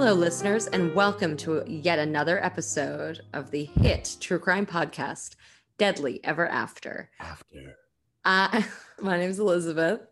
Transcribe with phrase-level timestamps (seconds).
[0.00, 5.34] Hello, listeners, and welcome to yet another episode of the hit true crime podcast,
[5.76, 7.10] Deadly Ever After.
[7.18, 7.76] After.
[8.24, 8.62] Uh,
[9.00, 10.02] my name is Elizabeth,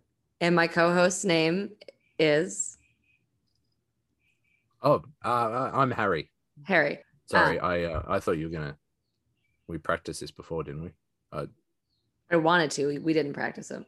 [0.41, 1.71] and my co host's name
[2.19, 2.79] is
[4.83, 6.33] Oh, uh, I'm Harry.
[6.65, 6.99] Harry.
[7.27, 8.77] Sorry, I uh, I thought you were gonna.
[9.69, 10.91] We practiced this before, didn't we?
[12.29, 13.85] I wanted to, we, we didn't practice it.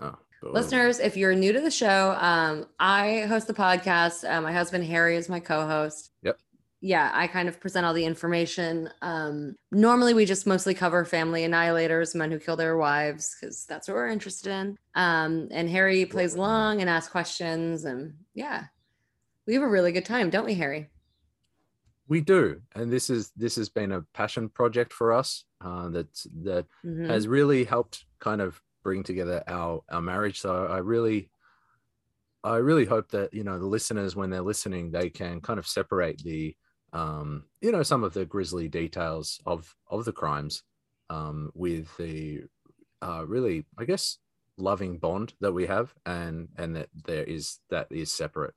[0.00, 4.28] Oh, but- Listeners, if you're new to the show, um, I host the podcast.
[4.28, 6.10] Uh, my husband Harry is my co-host.
[6.22, 6.38] Yep.
[6.82, 8.88] Yeah, I kind of present all the information.
[9.02, 13.86] Um, normally, we just mostly cover family annihilators, men who kill their wives, because that's
[13.86, 14.78] what we're interested in.
[14.94, 18.64] Um, and Harry plays along and asks questions, and yeah,
[19.46, 20.88] we have a really good time, don't we, Harry?
[22.08, 25.44] We do, and this is this has been a passion project for us.
[25.60, 27.08] Uh, that's that Mhm.
[27.08, 30.40] has really helped kind of bring together our our marriage.
[30.40, 31.30] So I really,
[32.44, 35.66] I really hope that you know the listeners when they're listening, they can kind of
[35.66, 36.56] separate the,
[36.92, 40.62] um, you know, some of the grisly details of of the crimes,
[41.08, 42.42] um, with the,
[43.02, 44.18] uh, really, I guess,
[44.56, 48.54] loving bond that we have, and and that there is that is separate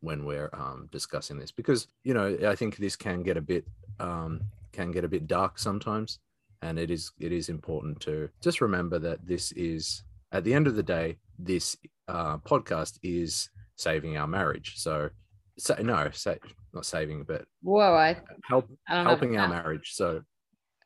[0.00, 3.66] when we're um, discussing this because you know I think this can get a bit
[3.98, 6.18] um, can get a bit dark sometimes
[6.64, 10.66] and it is it is important to just remember that this is at the end
[10.66, 11.76] of the day this
[12.08, 14.74] uh, podcast is saving our marriage.
[14.76, 15.10] So
[15.58, 16.34] so no sa-
[16.72, 19.92] not saving but Whoa, I help I helping our marriage.
[19.92, 20.22] So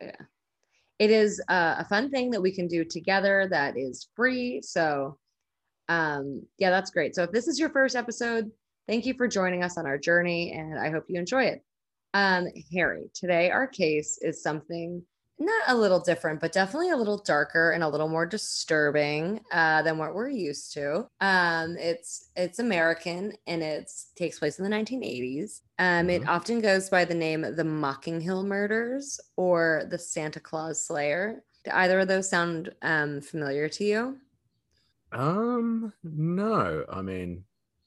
[0.00, 0.12] yeah.
[0.98, 4.60] It is uh, a fun thing that we can do together that is free.
[4.62, 5.16] So
[5.88, 7.14] um yeah that's great.
[7.14, 8.50] So if this is your first episode
[8.88, 11.62] thank you for joining us on our journey and i hope you enjoy it.
[12.14, 15.02] Um harry today our case is something
[15.38, 19.82] not a little different but definitely a little darker and a little more disturbing uh,
[19.82, 21.08] than what we're used to.
[21.20, 26.28] Um it's it's american and it takes place in the 1980s um it Mhm.
[26.28, 31.44] often goes by the name the mocking hill murders or the santa claus slayer.
[31.64, 34.20] Do either of those sound um familiar to you?
[35.12, 36.84] Um no.
[36.88, 37.44] I mean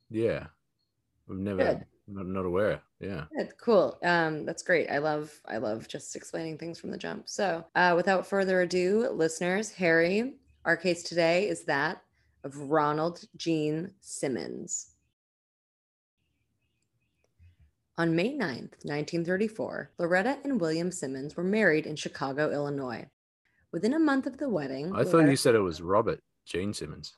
[0.09, 0.47] yeah.
[1.29, 1.85] I've never Good.
[2.11, 3.97] Not, not aware yeah Good, cool.
[4.03, 4.89] Um, that's great.
[4.89, 7.27] I love I love just explaining things from the jump.
[7.27, 10.35] So, uh, without further ado, listeners, Harry,
[10.66, 12.03] our case today is that
[12.44, 14.91] of Ronald Gene Simmons.
[17.97, 23.07] On May 9th, 1934, Loretta and William Simmons were married in Chicago, Illinois.
[23.72, 26.73] Within a month of the wedding, i thought Loretta- you said it was robert gene
[26.73, 27.17] simmons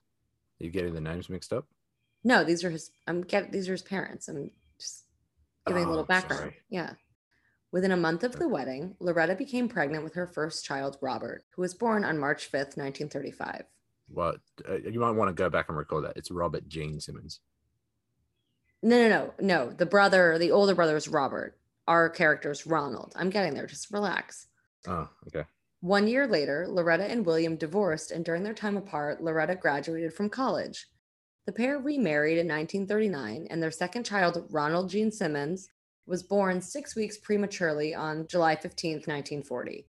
[0.62, 1.66] Are you getting the names mixed up
[2.24, 2.92] No, these are his.
[3.08, 3.52] I'm get.
[3.52, 4.28] These are his parents.
[4.28, 4.52] I'm
[5.66, 6.40] giving a little Oh, background.
[6.42, 6.58] sorry.
[6.70, 6.94] Yeah.
[7.72, 11.62] Within a month of the wedding, Loretta became pregnant with her first child, Robert, who
[11.62, 13.64] was born on March 5th, 1935.
[14.10, 14.36] Well,
[14.70, 16.18] uh, you might want to go back and record that.
[16.18, 17.40] It's Robert Gene Simmons.
[18.84, 19.70] No, no, no, no.
[19.72, 21.58] The brother, the older brother is Robert.
[21.88, 23.14] Our character is Ronald.
[23.16, 23.66] I'm getting there.
[23.66, 24.48] Just relax.
[24.88, 25.46] Oh, okay.
[25.80, 30.30] One year later, Loretta and William divorced, and during their time apart, Loretta graduated from
[30.30, 30.88] college.
[31.46, 35.68] The pair remarried in 1939, and their second child, Ronald Gene Simmons,
[36.06, 39.88] was born six weeks prematurely on July 15, 1940.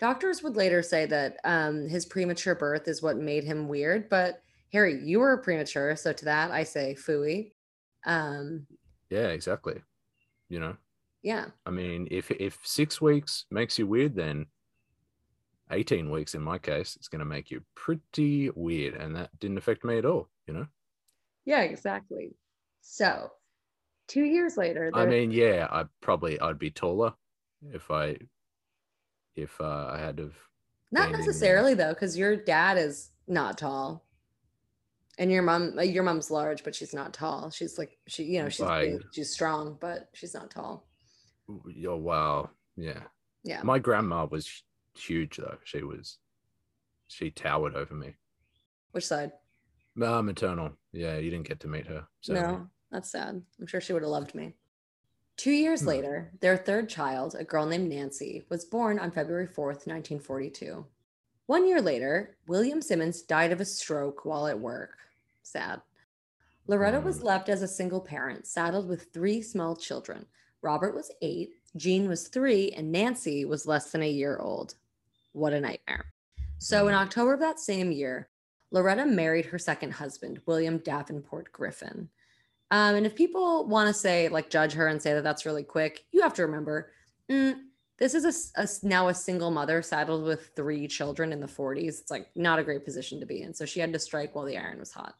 [0.00, 4.42] Doctors would later say that um, his premature birth is what made him weird, but
[4.72, 7.52] Harry, you were premature, so to that I say fooey.
[8.04, 8.66] Um,
[9.10, 9.80] Yeah, exactly.
[10.48, 10.76] You know,
[11.22, 14.46] yeah, I mean, if if six weeks makes you weird, then
[15.70, 19.58] eighteen weeks in my case, it's going to make you pretty weird, and that didn't
[19.58, 20.28] affect me at all.
[20.46, 20.66] You know,
[21.44, 22.36] yeah, exactly.
[22.80, 23.32] So,
[24.08, 27.14] two years later, I mean, yeah, I probably I'd be taller
[27.72, 28.16] if I
[29.36, 30.30] if uh, I had to.
[30.92, 34.04] Not gained in- necessarily though, because your dad is not tall,
[35.18, 37.50] and your mom, your mom's large, but she's not tall.
[37.50, 40.86] She's like she, you know, she's big, she's strong, but she's not tall.
[41.48, 43.00] Oh wow, yeah.
[43.42, 44.62] Yeah, My grandma was
[44.96, 45.58] huge though.
[45.64, 46.16] She was
[47.08, 48.14] she towered over me.
[48.92, 49.32] which side?
[50.02, 50.72] Ah, maternal.
[50.92, 52.06] Yeah, you didn't get to meet her.
[52.20, 52.42] sadly.
[52.42, 53.42] No, that's sad.
[53.60, 54.54] I'm sure she would have loved me.
[55.36, 55.88] Two years Hmm.
[55.88, 60.86] later, their third child, a girl named Nancy, was born on February 4th, 1942.
[61.46, 64.96] One year later, William Simmons died of a stroke while at work.
[65.42, 65.82] Sad.
[66.66, 67.26] Loretta was Hmm.
[67.26, 70.26] left as a single parent, saddled with three small children.
[70.62, 74.76] Robert was eight, Gene was three, and Nancy was less than a year old.
[75.32, 76.12] What a nightmare.
[76.58, 77.00] So, in Hmm.
[77.00, 78.28] October of that same year,
[78.74, 82.08] Loretta married her second husband, William Davenport Griffin.
[82.72, 85.62] Um, and if people want to say, like, judge her and say that that's really
[85.62, 86.90] quick, you have to remember
[87.30, 87.54] mm,
[87.98, 92.00] this is a now a single mother saddled with three children in the 40s.
[92.00, 93.54] It's like not a great position to be in.
[93.54, 95.14] So she had to strike while the iron was hot.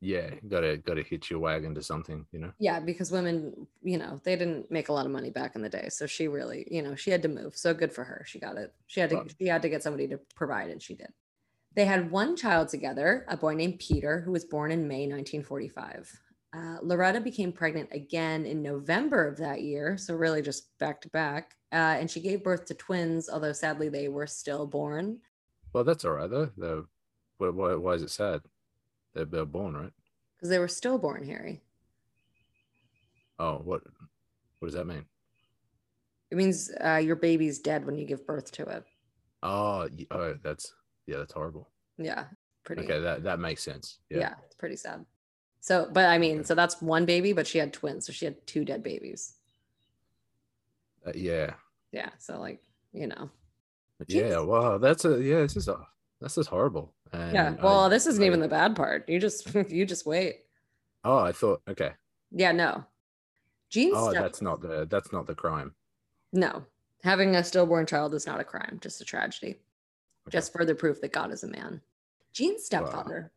[0.00, 2.52] yeah, gotta gotta hitch your wagon to something, you know.
[2.58, 5.68] Yeah, because women, you know, they didn't make a lot of money back in the
[5.68, 7.56] day, so she really, you know, she had to move.
[7.56, 8.24] So good for her.
[8.26, 8.74] She got it.
[8.88, 9.24] She had to.
[9.38, 11.12] She had to get somebody to provide, and she did.
[11.78, 16.10] They had one child together, a boy named Peter, who was born in May 1945.
[16.52, 21.08] Uh, Loretta became pregnant again in November of that year, so really just back to
[21.10, 21.54] back.
[21.70, 25.20] Uh, and she gave birth to twins, although sadly they were stillborn.
[25.72, 26.50] Well, that's all right though.
[26.56, 26.86] Though,
[27.36, 28.40] why, why, why is it sad?
[29.14, 29.92] They're, they're born, right?
[30.36, 31.62] because they were stillborn, Harry.
[33.38, 33.82] Oh, what?
[34.58, 35.04] What does that mean?
[36.32, 38.84] It means uh, your baby's dead when you give birth to it.
[39.44, 40.74] Oh, oh, that's
[41.08, 41.68] yeah, that's horrible.
[41.96, 42.24] Yeah,
[42.64, 42.82] pretty.
[42.84, 43.98] Okay, that that makes sense.
[44.10, 44.18] yeah.
[44.18, 44.34] Yeah.
[44.46, 45.04] it's pretty sad.
[45.60, 46.44] So, but I mean, Okay.
[46.46, 49.34] so that's one baby, but she had twins, so she had two dead babies.
[51.06, 51.54] Uh, yeah.
[51.92, 52.62] Yeah, so like
[52.92, 53.30] you know,
[54.06, 54.40] Yeah.
[54.40, 54.78] Wow.
[54.78, 55.40] That's a yeah.
[55.40, 55.86] This is a
[56.20, 56.94] this is horrible.
[57.12, 57.54] And yeah.
[57.58, 59.08] I- Well, this isn't I- even the bad part.
[59.08, 60.44] You just you just wait.
[61.04, 61.62] Oh, I thought.
[61.68, 61.92] Okay.
[62.30, 62.84] Yeah, no.
[63.70, 65.74] Gene's Oh, step- that's not the that's not the crime.
[66.32, 66.64] no.
[67.04, 69.60] Having a stillborn child is not a crime, just a tragedy.
[70.30, 71.80] Just further proof that God is a man.
[72.32, 73.32] Gene's stepfather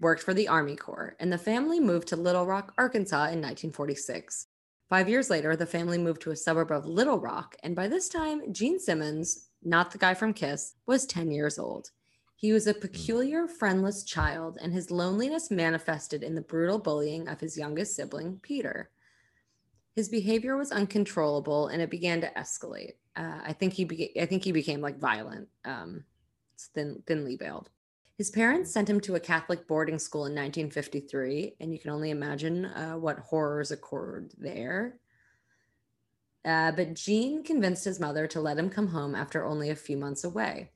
[0.00, 4.48] worked for the Army Corps, and the family moved to Little Rock, Arkansas in 1946.
[4.88, 8.08] Five years later, the family moved to a suburb of Little Rock, and by this
[8.08, 11.90] time, Gene Simmons, not the guy from Kiss, was 10 years old.
[12.36, 12.80] He was a hmm.
[12.80, 18.38] peculiar, friendless child, and his loneliness manifested in the brutal bullying of his youngest sibling,
[18.42, 18.90] Peter.
[19.96, 22.96] His behavior was uncontrollable, and it began to escalate.
[23.16, 26.04] Uh, I think he, I think he became like violent, um,
[26.74, 27.70] thin, thinly veiled.
[28.18, 32.10] His parents sent him to a Catholic boarding school in 1953, and you can only
[32.10, 34.98] imagine uh, what horrors occurred there.
[36.44, 39.96] Uh, but Gene convinced his mother to let him come home after only a few
[39.96, 40.70] months away.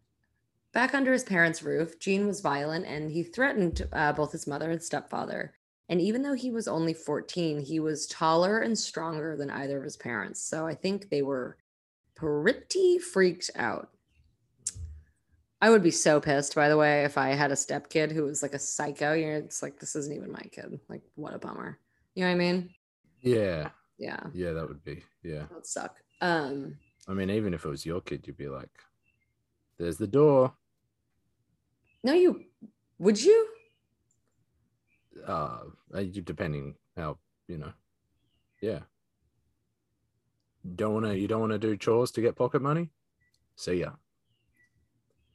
[0.72, 4.70] Back under his parents' roof, Gene was violent and he threatened uh, both his mother
[4.70, 5.54] and stepfather.
[5.90, 9.84] And even though he was only 14, he was taller and stronger than either of
[9.84, 10.40] his parents.
[10.40, 11.56] So I think they were
[12.14, 13.90] pretty freaked out.
[15.60, 18.40] I would be so pissed, by the way, if I had a stepkid who was
[18.40, 19.14] like a psycho.
[19.14, 20.78] You know, it's like, this isn't even my kid.
[20.88, 21.78] Like, what a bummer.
[22.14, 22.70] You know what I mean?
[23.20, 23.70] Yeah.
[23.98, 25.02] Yeah, Yeah, that would be.
[25.22, 25.40] Yeah.
[25.40, 25.98] that would suck.
[26.22, 28.70] Um, I mean, even if it was your kid, you'd be like,
[29.76, 30.54] "There's the door."
[32.02, 32.44] no, you
[32.98, 33.49] would you?
[35.26, 35.58] Uh,
[35.94, 37.18] uh, depending how
[37.48, 37.72] you know.
[38.60, 38.80] Yeah.
[40.76, 41.18] Don't want to.
[41.18, 42.90] You don't want to do chores to get pocket money.
[43.56, 43.92] See ya.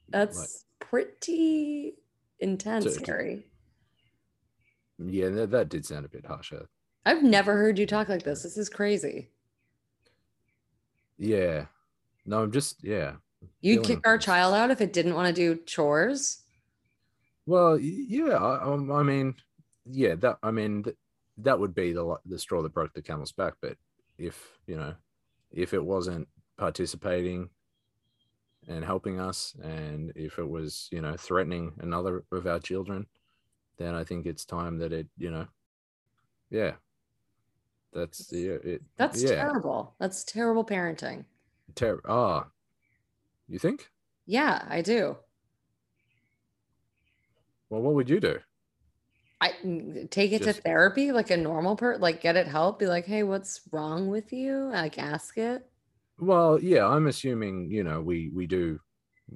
[0.08, 1.94] That's pretty
[2.38, 3.46] intense, So- Harry.
[4.98, 6.68] Yeah, that, that did sound a bit harsher.
[7.04, 8.42] I've never heard you talk like this.
[8.42, 9.28] This is crazy.
[11.18, 11.66] Yeah.
[12.24, 13.16] No, I'm just yeah.
[13.60, 16.42] You'd kick our child out if it didn't want to do chores.
[17.44, 18.34] Well, yeah.
[18.36, 19.34] I, um, I mean,
[19.90, 20.14] yeah.
[20.16, 20.96] That I mean, th-
[21.38, 23.54] that would be the the straw that broke the camel's back.
[23.60, 23.76] But
[24.18, 24.94] if you know,
[25.50, 26.28] if it wasn't
[26.58, 27.50] participating
[28.68, 33.06] and helping us, and if it was you know threatening another of our children,
[33.78, 35.46] then I think it's time that it you know,
[36.50, 36.72] yeah.
[37.92, 38.58] That's yeah.
[38.62, 39.36] It, That's yeah.
[39.36, 39.94] terrible.
[39.98, 41.24] That's terrible parenting.
[41.74, 42.48] Ter- ah,
[43.48, 43.88] you think?
[44.26, 45.16] Yeah, I do.
[47.70, 48.38] Well, what would you do?
[49.46, 52.78] I mm, take it Just- to therapy like a normal person, like get it help.
[52.78, 54.70] Be like, hey, what's wrong with you?
[54.72, 55.68] Like ask it.
[56.18, 58.80] Well, yeah, I'm assuming you know we we do,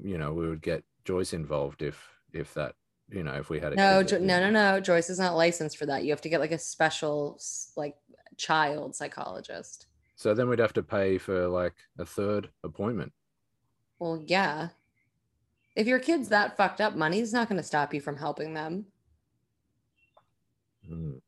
[0.02, 2.75] you know, we would get Joyce involved if if that
[3.11, 4.81] you know if we had a No, Jo- no, no, no.
[4.81, 6.05] Joyce is not licensed for that.
[6.05, 7.38] You have to get like a special
[7.76, 7.97] like
[8.37, 9.87] child psychologist.
[10.17, 13.12] So then we'd have to pay for like a third appointment.
[13.99, 14.69] Well, yeah.
[15.76, 18.87] If your kid's that fucked up, money's not going to stop you from helping them.
[20.89, 21.21] Mm.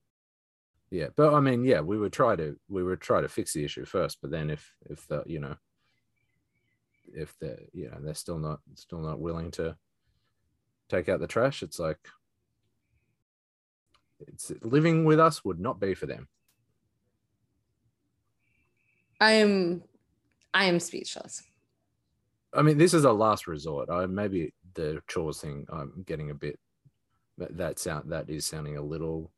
[0.91, 3.65] Yeah, but I mean, yeah, we would try to we would try to fix the
[3.65, 4.19] issue first.
[4.21, 5.57] But then if if the you know
[7.15, 9.77] if they're you know they're still not still not willing to
[10.89, 11.99] take out the trash, it's like
[14.29, 16.29] it's living with us would not be for them.
[19.21, 19.83] I am,
[20.53, 21.43] I am speechless.
[22.53, 23.89] I mean, this is a last resort.
[23.89, 25.67] I maybe the chores thing.
[25.73, 26.59] I'm getting a bit
[27.39, 29.31] that that sound that is sounding a little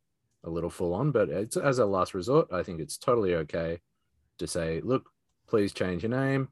[0.45, 2.49] a little full on, but it's as a last resort.
[2.53, 3.81] I think it's totally okay
[4.39, 5.11] to say, look,
[5.49, 6.49] please change your name.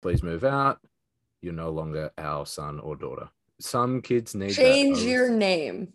[0.00, 0.80] Please move out.
[1.40, 3.28] You're no longer our son or daughter.
[3.60, 4.52] Some kids need.
[4.52, 5.92] Change I your name.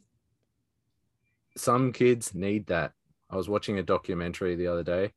[1.56, 2.94] Some kids need that.
[3.30, 5.14] I was watching a documentary the other day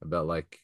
[0.00, 0.58] about like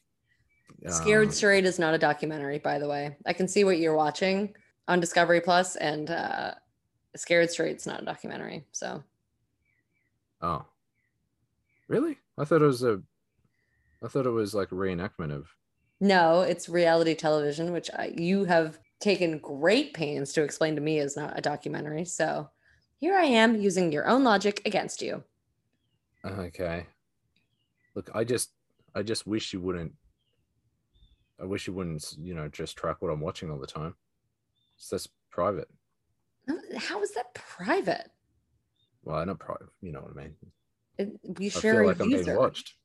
[0.87, 3.17] Scared um, Straight is not a documentary, by the way.
[3.25, 4.55] I can see what you're watching
[4.87, 6.53] on Discovery Plus, and uh,
[7.15, 8.65] Scared Straight's not a documentary.
[8.71, 9.03] So
[10.41, 10.65] Oh,
[11.87, 12.17] really?
[12.37, 13.01] I thought it was a.
[14.03, 15.47] I thought it was like a reenactment of.
[15.99, 20.99] no, it's reality television, which I, you have taken great pains to explain to me
[20.99, 22.05] is not a documentary.
[22.05, 22.49] So
[22.99, 25.23] here I am using your own logic against you.
[26.25, 26.85] Okay.
[27.95, 28.51] Look, I just,
[28.95, 29.93] I just wish you wouldn't.
[31.41, 33.95] I wish you wouldn't, you know, just track what I'm watching all the time.
[34.77, 35.69] So that's private.
[36.77, 38.09] How is that private?
[39.03, 39.69] Well, I'm not private.
[39.81, 40.35] You know what I mean.
[40.97, 42.75] It- We I share feel a like I'm being watched.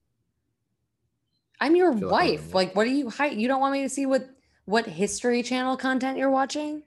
[1.61, 2.55] I'm your I feel like wife.
[2.55, 3.39] Like, what do you hide?
[3.39, 4.29] You don't want me to see what
[4.67, 6.83] what History Channel content you're watching?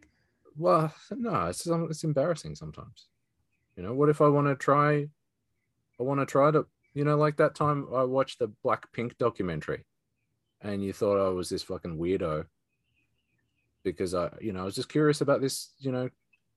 [0.58, 3.08] Well, no, it's um, it's embarrassing sometimes.
[3.76, 5.08] You know, what if I want to try?
[6.00, 9.84] I want to try to, you know, like that time I watched the Blackpink documentary,
[10.62, 12.46] and you thought I was this fucking weirdo
[13.84, 16.10] because I, you know, I was just curious about this, you know,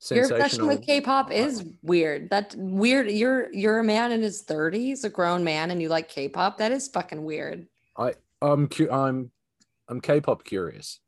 [0.09, 2.30] Your obsession with K-pop is weird.
[2.30, 3.11] That weird.
[3.11, 6.59] You're you're a man in his 30s, a grown man, and you like K-pop.
[6.59, 7.66] That is fucking weird.
[7.99, 9.30] I I'm cu- I'm
[9.88, 11.00] I'm K-pop curious.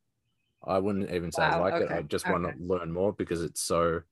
[0.64, 1.90] I wouldn't even say I Wow, like it.
[1.90, 4.02] I just want to learn more because it's so,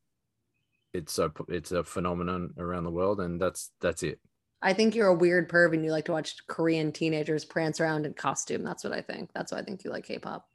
[0.94, 4.18] it's so it's a phenomenon around the world, and that's that's it.
[4.62, 8.04] I think you're a weird perv and you like to watch Korean teenagers prance around
[8.04, 8.62] in costume.
[8.62, 9.30] That's what I think.
[9.34, 10.46] That's why I think you like K-pop.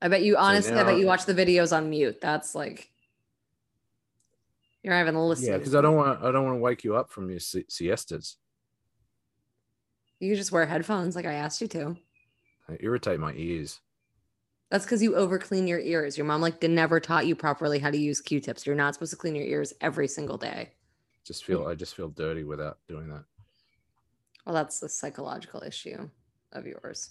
[0.00, 2.20] I bet you honestly, I bet you watch the videos on mute.
[2.20, 2.90] That's like
[4.82, 5.52] you're not even listening.
[5.52, 7.66] Yeah, because I don't want I don't want to wake you up from your si-
[7.68, 8.36] siestas.
[10.20, 11.96] You just wear headphones like I asked you to.
[12.68, 13.80] They irritate my ears.
[14.70, 16.18] That's because you over clean your ears.
[16.18, 18.66] Your mom like never taught you properly how to use Q-tips.
[18.66, 20.72] You're not supposed to clean your ears every single day.
[21.24, 23.24] Just feel I just feel dirty without doing that.
[24.44, 26.08] Well, that's a psychological issue
[26.52, 27.10] of yours.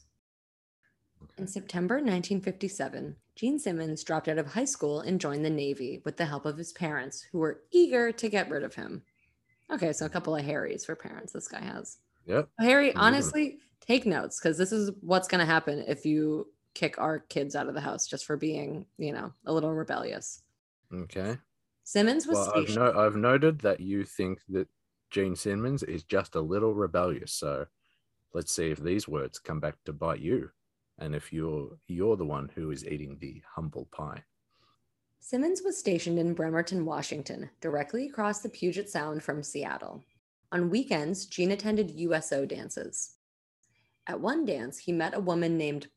[1.37, 6.17] In September 1957, Gene Simmons dropped out of high school and joined the Navy with
[6.17, 9.03] the help of his parents, who were eager to get rid of him.
[9.71, 11.99] Okay, so a couple of Harrys for parents this guy has.
[12.25, 12.49] Yep.
[12.59, 12.97] Harry, Mhm.
[12.97, 17.55] honestly, take notes because this is what's going to happen if you kick our kids
[17.55, 20.43] out of the house just for being, you know, a little rebellious.
[20.91, 21.37] Okay.
[21.83, 24.69] Simmons was Well, I've, no, I've noted that you think that
[25.11, 27.33] Gene Simmons is just a little rebellious.
[27.33, 27.67] So
[28.33, 30.51] let's see if these words come back to bite you,
[30.99, 34.23] and if you're you're the one who is eating the humble pie.
[35.19, 40.03] Simmons was stationed in Bremerton, Washington, directly across the Puget Sound from Seattle.
[40.51, 43.15] On weekends, Gene attended USO dances.
[44.07, 45.87] At one dance, he met a woman named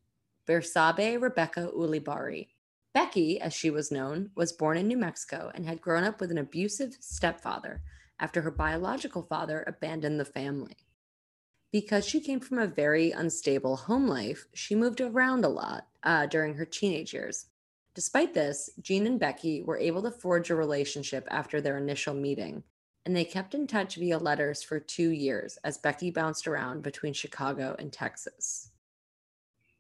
[0.49, 2.49] Bersabe Rebecca Ulibarri.
[2.92, 6.33] Becky, as she was known, was born in New Mexico and had grown up with
[6.33, 7.83] an abusive stepfather
[8.19, 10.76] after her biological father abandoned the family.
[11.73, 16.27] Because she came from a very unstable home life, she moved around a lot uh,
[16.27, 17.47] during her teenage years.
[17.95, 22.65] Despite this, Gene and Becky were able to forge a relationship after their initial meeting,
[23.05, 27.12] and they kept in touch via letters for two years as Becky bounced around between
[27.12, 28.71] Chicago and Texas.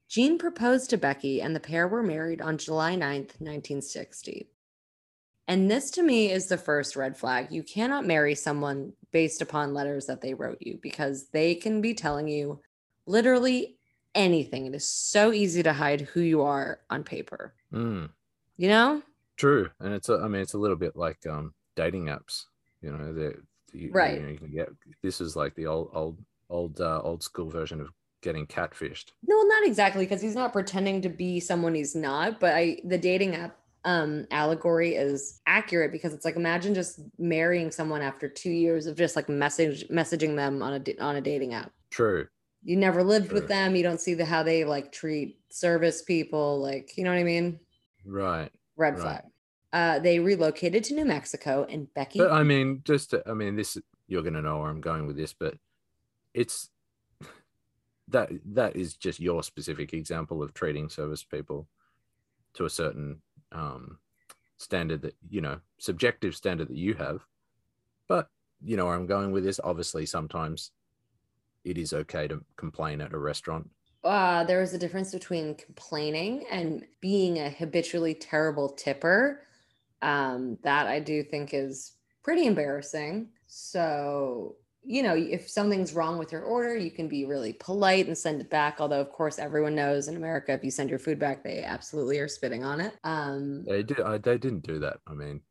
[0.08, 4.48] Gene proposed to Becky, and the pair were married on July 9th, 1960.
[5.46, 7.48] And this to me is the first red flag.
[7.50, 11.94] You cannot marry someone based upon letters that they wrote you because they can be
[11.94, 12.60] telling you
[13.06, 13.76] literally
[14.14, 14.66] anything.
[14.66, 17.54] It is so easy to hide who you are on paper.
[17.72, 18.10] Mm,
[18.56, 19.02] You know?
[19.36, 22.44] true, and it's a, I mean it's a little bit like um, dating apps.
[22.82, 23.34] You know, that
[23.72, 24.14] you, Right.
[24.14, 24.68] You, know, you can get
[25.02, 27.88] this is like the old old old uh, old school version of
[28.22, 29.12] getting catfished.
[29.26, 32.38] No, not exactly, because he's not pretending to be someone he's not.
[32.40, 37.70] But I, the dating app um allegory is accurate because it's like imagine just marrying
[37.70, 41.54] someone after two years of just like message messaging them on a on a dating
[41.54, 41.72] app.
[41.90, 42.26] True.
[42.62, 43.74] You never lived with them.
[43.74, 46.60] You don't see the how they like treat service people.
[46.60, 47.58] Like you know what I mean?
[48.04, 48.50] Right.
[48.76, 49.00] Red Right.
[49.00, 49.22] flag.
[49.72, 52.18] Uh, they relocated to New Mexico, and Becky.
[52.18, 55.16] But I mean, just to, I mean, this you're gonna know where I'm going with
[55.16, 55.54] this, but
[56.34, 56.68] it's
[58.08, 61.68] that that is just your specific example of treating service people
[62.54, 63.22] to a certain
[63.52, 63.98] um,
[64.56, 67.20] standard that you know, subjective standard that you have.
[68.08, 68.28] But
[68.62, 69.60] you know where I'm going with this.
[69.62, 70.72] Obviously, sometimes
[71.64, 73.70] it is okay to complain at a restaurant.
[74.04, 79.42] uh, there is a difference between complaining and being a habitually terrible tipper.
[80.02, 81.92] Um, that I do think is
[82.22, 83.28] pretty embarrassing.
[83.46, 88.16] So, you know, if something's wrong with your order, you can be really polite and
[88.16, 88.76] send it back.
[88.80, 92.18] Although, of course, everyone knows in America, if you send your food back, they absolutely
[92.18, 92.94] are spitting on it.
[93.04, 94.00] Um, They did.
[94.00, 94.98] I, they didn't do that.
[95.06, 95.42] I mean,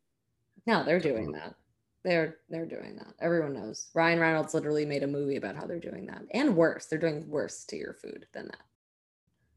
[0.65, 1.55] no, they're doing that.
[2.03, 3.13] They're they're doing that.
[3.19, 3.89] Everyone knows.
[3.93, 6.23] Ryan Reynolds literally made a movie about how they're doing that.
[6.31, 8.61] And worse, they're doing worse to your food than that.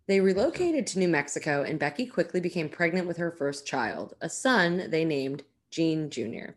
[0.09, 4.29] They relocated to New Mexico, and Becky quickly became pregnant with her first child, a
[4.29, 6.55] son they named Gene Jr.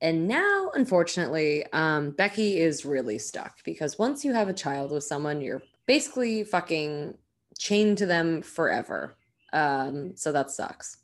[0.00, 5.04] And now, unfortunately, um, Becky is really stuck because once you have a child with
[5.04, 7.14] someone, you're basically fucking
[7.58, 9.16] chained to them forever.
[9.52, 10.98] Um, so that sucks.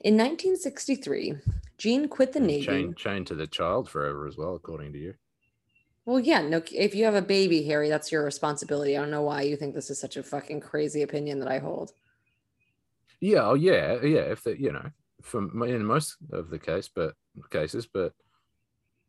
[0.00, 1.34] In 1963,
[1.78, 2.66] Gene quit the Navy.
[2.66, 5.14] Chained, chained to the child forever as well, according to you.
[6.04, 6.62] Well, yeah, no.
[6.72, 8.96] If you have a baby, Harry, that's your responsibility.
[8.96, 11.58] I don't know why you think this is such a fucking crazy opinion that I
[11.58, 11.92] hold.
[13.20, 14.20] Yeah, oh yeah, yeah.
[14.20, 14.90] If the, you know,
[15.22, 17.14] from in most of the case, but
[17.50, 18.14] cases, but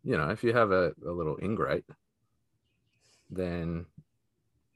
[0.03, 1.85] you know, if you have a, a little ingrate,
[3.29, 3.85] then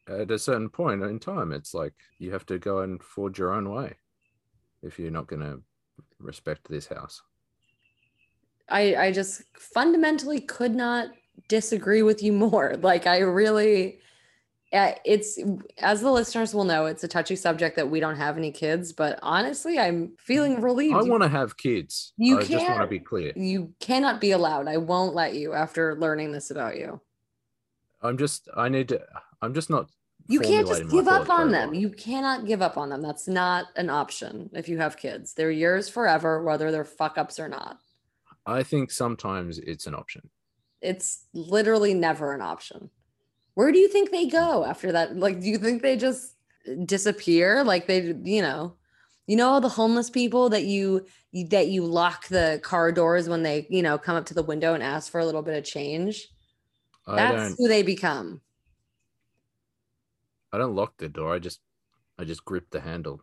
[0.07, 3.53] at a certain point in time, it's like you have to go and forge your
[3.53, 3.95] own way
[4.81, 5.61] if you're not going to
[6.19, 7.21] respect this house.
[8.69, 11.09] I I just fundamentally could not
[11.47, 12.75] disagree with you more.
[12.81, 13.99] Like I really
[14.73, 15.37] Uh, it's
[15.77, 18.91] as the listeners will know, it's a touchy subject that we don't have any kids,
[18.91, 20.95] but honestly, I'm feeling mm, relieved.
[20.95, 22.13] I want to have kids.
[22.17, 23.33] You I just want to be clear.
[23.35, 24.67] You cannot be allowed.
[24.67, 26.99] I won't let you after learning this about you.
[28.01, 29.01] I'm just I need to
[29.43, 29.89] I'm just not
[30.27, 31.73] you can't just give up on them.
[31.73, 33.01] You cannot give up on them.
[33.01, 35.33] That's not an option if you have kids.
[35.33, 37.77] They're yours forever, whether they're fuck ups or not.
[38.45, 40.29] I think sometimes it's an option.
[40.81, 42.89] It's literally never an option.
[43.55, 45.17] Where do you think they go after that?
[45.17, 46.35] Like, do you think they just
[46.67, 47.63] uh, disappear?
[47.63, 48.75] Like they, you know,
[49.27, 51.05] you know all the homeless people that you
[51.49, 54.73] that you lock the car doors when they, you know, come up to the window
[54.73, 56.27] and ask for a little bit of change.
[57.07, 58.41] I That's who they become.
[60.51, 61.33] I don't lock the door.
[61.33, 61.61] I just
[62.17, 63.21] I just grip the handle.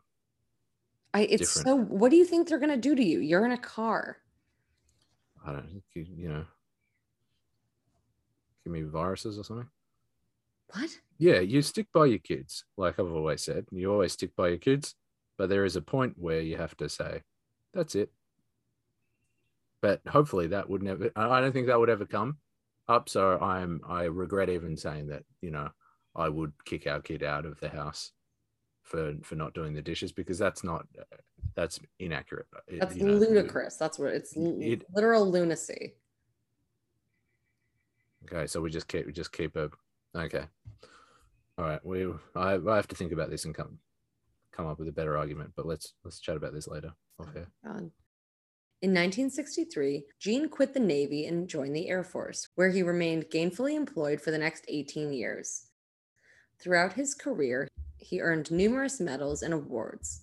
[1.13, 1.67] I it's Different.
[1.67, 3.19] so what do you think they're gonna do to you?
[3.21, 4.19] You're in a car.
[5.45, 6.45] I don't think you, you know
[8.65, 9.69] give me viruses or something.
[10.73, 10.91] What?
[11.19, 13.67] Yeah, you stick by your kids, like I've always said.
[13.71, 14.95] You always stick by your kids,
[15.37, 17.23] but there is a point where you have to say,
[17.75, 18.11] "That's it."
[19.83, 21.11] But hopefully, that would never.
[21.17, 22.39] I don't think that would ever come
[22.89, 23.09] up.
[23.09, 23.81] So I'm.
[23.87, 25.25] I regret even saying that.
[25.41, 25.71] You know,
[26.15, 28.13] I would kick our kid out of the house
[28.83, 30.87] for for not doing the dishes because that's not
[31.55, 32.47] that's inaccurate.
[32.79, 33.77] That's you know, ludicrous.
[33.77, 35.95] That's what it's it, literal lunacy.
[38.25, 39.71] Okay, so we just keep we just keep a
[40.15, 40.45] okay.
[41.61, 43.79] All right, we I, I have to think about this and come
[44.51, 46.95] come up with a better argument, but let's let's chat about this later.
[47.21, 47.45] Okay.
[47.67, 47.93] Oh, um,
[48.81, 53.75] in 1963, Gene quit the Navy and joined the Air Force, where he remained gainfully
[53.75, 55.67] employed for the next 18 years.
[56.59, 57.69] Throughout his career,
[57.99, 60.23] he earned numerous medals and awards.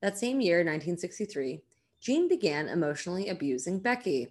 [0.00, 1.60] That same year, 1963,
[2.00, 4.28] Gene began emotionally abusing Becky.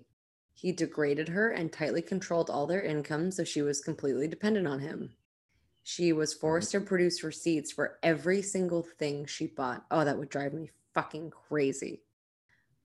[0.55, 4.79] He degraded her and tightly controlled all their income, so she was completely dependent on
[4.79, 5.11] him.
[5.83, 6.41] She was mm-hmm.
[6.41, 9.85] forced to produce receipts for every single thing she bought.
[9.91, 12.01] Oh, that would drive me fucking crazy.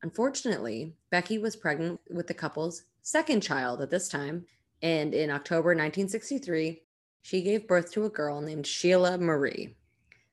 [0.02, 4.46] Unfortunately, Becky was pregnant with the couple's second child at this time,
[4.82, 6.82] and in October 1963,
[7.22, 9.74] she gave birth to a girl named Sheila Marie.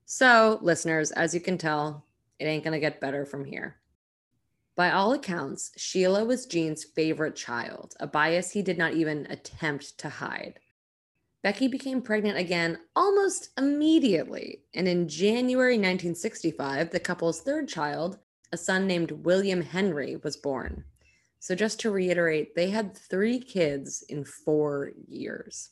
[0.06, 2.06] So, listeners, as you can tell,
[2.40, 3.78] it ain't going to get better from here.
[4.76, 9.98] By all accounts, Sheila was Gene's favorite child, a bias he did not even attempt
[10.00, 10.60] to hide.
[11.44, 18.18] Becky became pregnant again almost immediately, and in January 1965, the couple's third child,
[18.54, 20.86] a son named William Henry, was born.
[21.40, 25.72] So, just to reiterate, they had three kids in four years.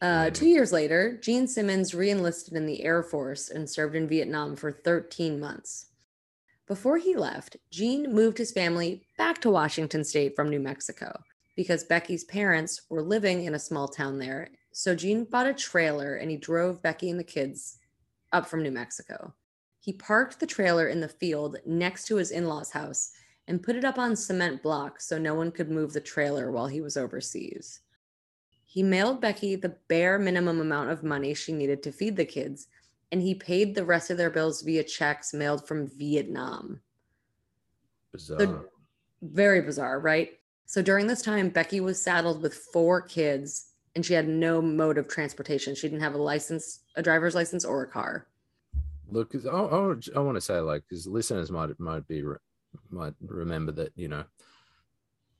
[0.00, 4.08] Uh, two years later, Gene Simmons re enlisted in the Air Force and served in
[4.08, 5.88] Vietnam for 13 months.
[6.66, 11.22] Before he left, Gene moved his family back to Washington state from New Mexico
[11.56, 14.48] because Becky's parents were living in a small town there.
[14.72, 17.78] So Gene bought a trailer and he drove Becky and the kids
[18.32, 19.34] up from New Mexico.
[19.80, 23.12] He parked the trailer in the field next to his in law's house
[23.48, 26.66] and put it up on cement blocks so no one could move the trailer while
[26.66, 27.80] he was overseas.
[28.64, 32.68] He mailed Becky the bare minimum amount of money she needed to feed the kids
[33.10, 36.80] and he paid the rest of their bills via checks mailed from Vietnam.
[38.10, 38.38] Bizarre.
[38.40, 38.64] So,
[39.20, 40.38] very bizarre, right?
[40.64, 44.98] So during this time, Becky was saddled with four kids and she had no mode
[44.98, 45.74] of transportation.
[45.74, 48.26] She didn't have a license, a driver's license, or a car.
[49.10, 52.22] Look, I, I, I want to say, like, because listeners might might be
[52.90, 54.24] might remember that you know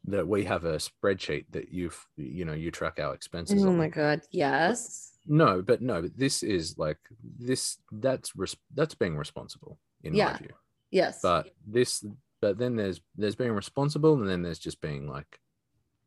[0.04, 3.64] that we have a spreadsheet that you've you know you track our expenses.
[3.64, 6.98] Oh my god, yes no but no but this is like
[7.38, 10.32] this that's res- that's being responsible in yeah.
[10.32, 10.50] my view
[10.90, 12.04] yes but this
[12.40, 15.38] but then there's there's being responsible and then there's just being like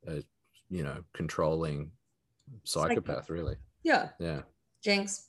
[0.08, 0.22] a
[0.70, 1.92] you know controlling
[2.64, 4.42] psychopath really yeah yeah
[4.84, 5.28] jinx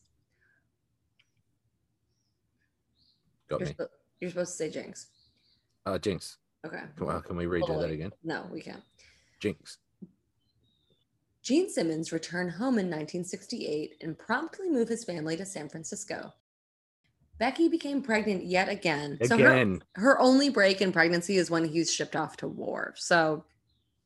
[3.48, 3.74] got You're, me.
[3.74, 3.88] spo-
[4.20, 5.06] you're supposed to say Jinx.
[5.84, 6.38] Uh, Jinx.
[6.66, 6.82] Okay.
[6.98, 8.10] Well, can we redo that again?
[8.24, 8.82] No, we can't.
[9.40, 9.78] Jinx.
[11.42, 16.32] Gene Simmons returned home in 1968 and promptly moved his family to San Francisco.
[17.38, 19.18] Becky became pregnant yet again.
[19.22, 19.82] So her, Again.
[19.94, 22.94] her only break in pregnancy is when he's shipped off to war.
[22.96, 23.44] So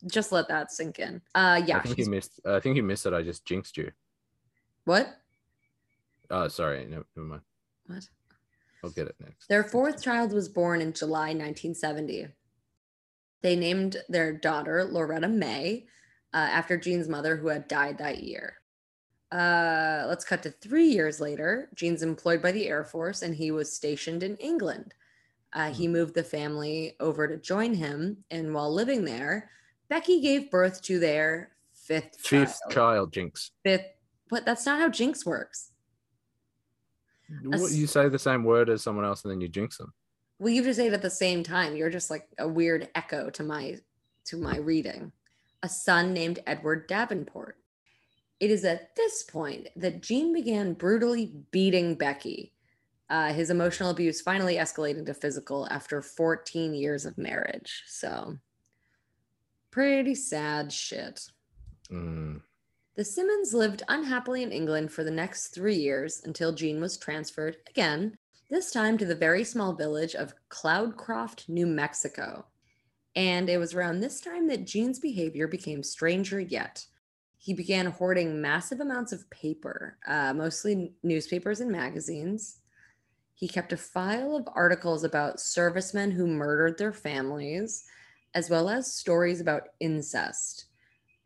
[0.06, 1.20] just let that sink in.
[1.34, 1.78] Uh yeah.
[1.78, 2.40] I think she's- you missed.
[2.44, 3.14] I think you missed that.
[3.14, 3.90] I just jinxed you.
[4.84, 5.16] what?
[6.30, 6.86] Oh, sorry.
[6.86, 7.42] No, never mind.
[7.86, 8.08] What?
[8.84, 9.48] I'll get it next.
[9.48, 12.28] Their fourth child was born in July 1970.
[13.42, 15.86] They named their daughter Loretta May
[16.32, 18.54] uh, after Gene's mother, who had died that year.
[19.32, 21.68] Uh, let's cut to three years later.
[21.74, 24.94] Gene's employed by the Air Force and he was stationed in England.
[25.52, 28.18] Uh, he moved the family over to join him.
[28.30, 29.50] And while living there,
[29.90, 32.72] Becky gave birth to their fifth Fifth child.
[32.72, 33.50] child, Jinx.
[33.64, 33.84] Fifth,
[34.30, 35.72] but that's not how Jinx works.
[37.42, 39.92] What, you say the same word as someone else and then you jinx them.
[40.38, 41.76] Well, you just say it at the same time.
[41.76, 43.76] You're just like a weird echo to my
[44.24, 45.12] to my reading.
[45.62, 47.56] A son named Edward Davenport.
[48.40, 52.52] It is at this point that Gene began brutally beating Becky.
[53.10, 57.82] Uh, his emotional abuse finally escalated to physical after 14 years of marriage.
[57.86, 58.38] So,
[59.70, 61.22] pretty sad shit.
[61.90, 62.42] Mm.
[62.96, 67.56] The Simmons lived unhappily in England for the next three years until Gene was transferred
[67.68, 68.16] again,
[68.50, 72.44] this time to the very small village of Cloudcroft, New Mexico.
[73.16, 76.84] And it was around this time that Gene's behavior became stranger yet.
[77.38, 82.58] He began hoarding massive amounts of paper, uh, mostly newspapers and magazines.
[83.34, 87.84] He kept a file of articles about servicemen who murdered their families,
[88.34, 90.66] as well as stories about incest.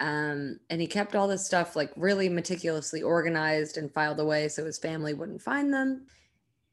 [0.00, 4.64] Um, and he kept all this stuff like really meticulously organized and filed away so
[4.64, 6.06] his family wouldn't find them.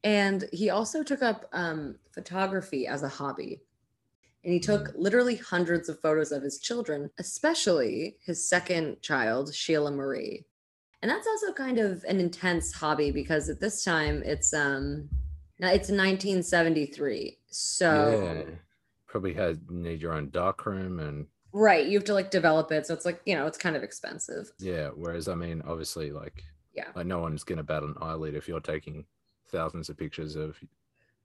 [0.03, 3.61] And he also took up um, photography as a hobby.
[4.43, 9.91] And he took literally hundreds of photos of his children especially his second child sheila
[9.91, 10.45] marie.
[11.03, 15.09] And that's also kind of an intense hobby because at this time it's um
[15.59, 18.55] now it's 1973 so yeah.
[19.11, 22.87] Probably had need your own dark room and right you have to like develop it
[22.87, 24.87] so it's like you know it's kind of expensive yeah.
[24.95, 26.43] Whereas I mean, obviously, like
[26.73, 29.05] yeah like no one's gonna bat an eyelid if you're taking
[29.49, 30.57] thousands of pictures of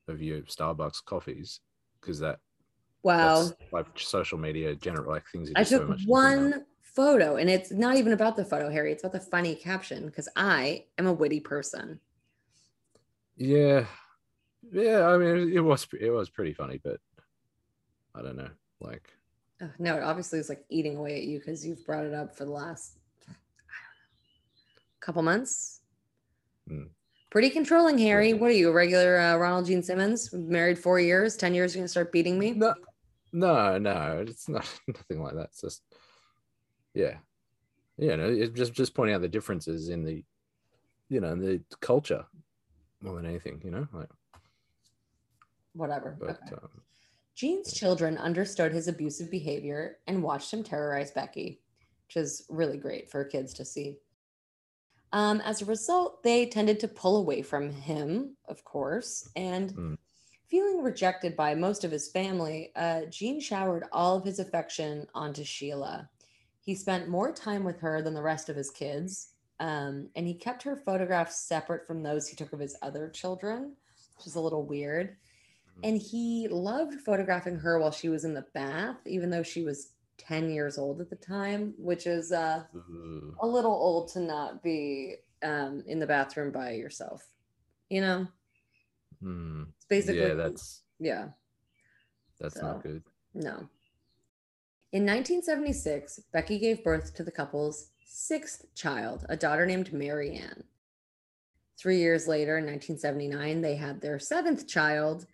[0.09, 1.61] of your Starbucks coffees
[2.01, 2.40] because that
[3.05, 5.51] wow like social media general like things.
[5.55, 6.64] I so took much one
[6.96, 8.90] photo, and it's not even about the photo, Harry.
[8.90, 12.01] It's about the funny caption because I am a witty person.
[13.37, 13.85] Yeah,
[14.72, 15.07] yeah.
[15.07, 16.99] I mean, it was it was pretty funny, but
[18.17, 18.51] I don't know.
[18.81, 19.13] Like,
[19.61, 22.37] Ugh, no, it obviously is like eating away at you because you've brought it up
[22.37, 23.39] for the last I don't know,
[25.01, 25.81] couple months.
[26.69, 26.85] Hmm.
[27.31, 28.33] Pretty controlling, Harry.
[28.35, 30.33] What are you, a regular uh, Ronald Gene Simmons?
[30.33, 32.53] Married four years, ten years, you're gonna start beating me?
[32.53, 32.75] no,
[33.33, 34.25] no, no.
[34.27, 35.49] It's not nothing like that.
[35.51, 35.83] It's just,
[36.95, 37.17] yeah,
[37.99, 38.17] yeah.
[38.17, 40.23] No, it's just just pointing out the differences in the,
[41.09, 42.25] you know, the culture
[43.01, 43.61] more than anything.
[43.65, 44.09] You know, like,
[45.75, 46.17] Whatever.
[46.19, 46.55] but okay.
[46.55, 46.71] um,
[47.37, 51.61] Gene's children understood his abusive behavior and watched him terrorize Becky,
[52.07, 53.99] which is really great for kids to see.
[55.12, 59.99] Um, as a result, they tended to pull away from him, of course, and Mm.
[60.46, 65.44] feeling rejected by most of his family, uh, Gene showered all of his affection onto
[65.44, 66.09] Sheila.
[66.61, 70.35] He spent more time with her than the rest of his kids, um, and he
[70.35, 73.77] kept her photographs separate from those he took of his other children,
[74.16, 75.18] which is a little weird
[75.83, 79.93] and he loved photographing her while she was in the bath even though she was
[80.19, 84.62] 10 years old at the time which is uh, ooh, a little old to not
[84.62, 87.29] be um, in the bathroom by yourself
[87.91, 88.27] you know
[89.21, 89.65] hmm.
[89.77, 91.29] it's basically yeah, that's yeah
[92.41, 92.62] that's So.
[92.62, 93.03] not good.
[93.35, 93.69] no
[94.93, 100.65] in 1976 becky gave birth to the couple's sixth child a daughter named marianne
[101.79, 105.27] three years later in 1979 they had their seventh child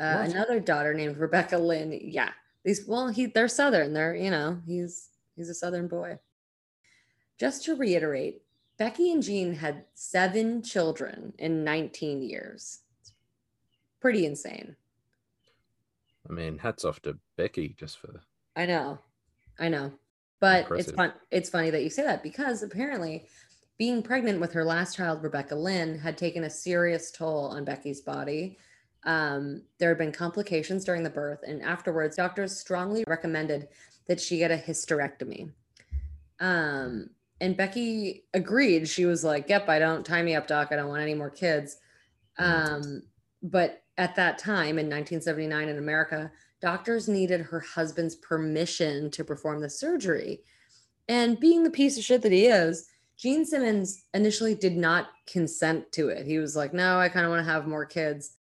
[0.00, 2.30] uh, another daughter named rebecca lynn yeah.
[2.64, 3.92] These well he they're southern.
[3.92, 6.18] They're you know he's he's a southern boy.
[7.38, 8.42] Just to reiterate
[8.78, 12.80] becky and gene had seven children in 19 years.
[13.00, 13.12] It's
[14.00, 14.76] pretty insane.
[16.28, 18.20] I mean, hats off to Becky just for
[18.56, 18.98] I know.
[19.58, 19.92] I know.
[20.38, 23.26] But it's fun it's funny that you say that because apparently
[23.78, 28.02] being pregnant with her last child, Rebecca Lynn, had taken a serious toll on Becky's
[28.02, 28.58] body.
[29.04, 33.68] Um, there had been complications during the birth, and afterwards, doctors strongly recommended
[34.06, 35.50] that she get a hysterectomy.
[36.38, 37.10] Um,
[37.40, 38.88] and Becky agreed.
[38.88, 40.68] She was like, Yep, I don't tie me up, doc.
[40.70, 41.78] I don't want any more kids.
[42.38, 42.70] Mm.
[42.70, 43.02] Um,
[43.42, 49.60] but at that time in 1979 in America, doctors needed her husband's permission to perform
[49.60, 50.40] the surgery.
[51.08, 55.90] And being the piece of shit that he is, Gene Simmons initially did not consent
[55.92, 56.26] to it.
[56.26, 58.36] He was like, "No, I kind of want to have more kids."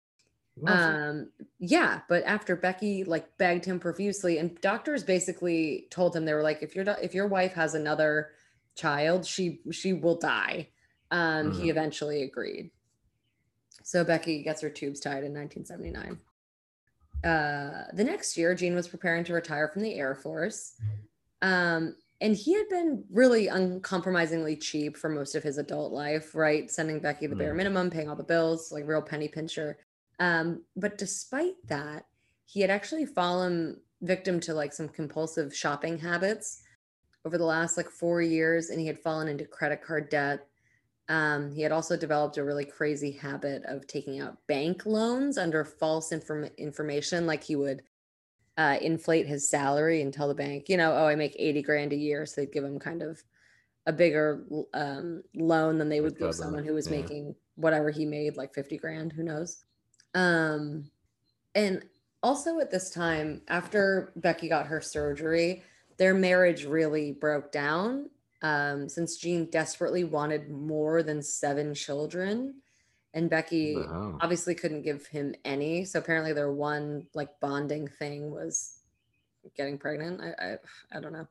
[0.67, 6.33] Um, yeah, but after Becky like begged him profusely, and doctors basically told him they
[6.33, 8.31] were like, "If your if your wife has another
[8.75, 10.69] child, she she will die."
[11.11, 11.53] Um, Mhm.
[11.53, 12.71] He eventually agreed.
[13.83, 16.19] So Becky gets her tubes tied in 1979.
[17.23, 20.75] Uh, the next year, Gene was preparing to retire from the Air Force.
[21.41, 26.69] Um, and he had been really uncompromisingly cheap for most of his adult life, right?
[26.69, 27.57] Sending Becky the bare Mm.
[27.57, 29.77] minimum, paying all the bills, like real penny pincher.
[30.19, 32.05] Um, but despite that,
[32.45, 36.63] he had actually fallen victim to like some compulsive shopping habits
[37.25, 40.47] over the last like four years, and he had fallen into credit card debt.
[41.09, 45.65] Um, he had also developed a really crazy habit of taking out bank loans under
[45.65, 47.81] false inform- information, like he would
[48.57, 51.93] uh, inflate his salary and tell the bank, you know, oh, I make 80 grand
[51.93, 52.25] a year.
[52.25, 53.23] So they'd give him kind of
[53.85, 56.99] a bigger um, loan than they would give someone who was yeah.
[57.01, 59.63] making whatever he made, like 50 grand, who knows.
[60.13, 60.91] Um,
[61.55, 61.87] and
[62.23, 65.63] also at this time, after Becky got her surgery,
[65.97, 68.09] their marriage really broke down
[68.41, 72.61] um, since Gene desperately wanted more than seven children.
[73.13, 74.19] And Becky Wow.
[74.21, 75.85] obviously couldn't give him any.
[75.85, 78.81] So apparently their one like bonding thing was
[79.55, 80.21] getting pregnant.
[80.21, 80.57] I I,
[80.97, 81.27] I don't know.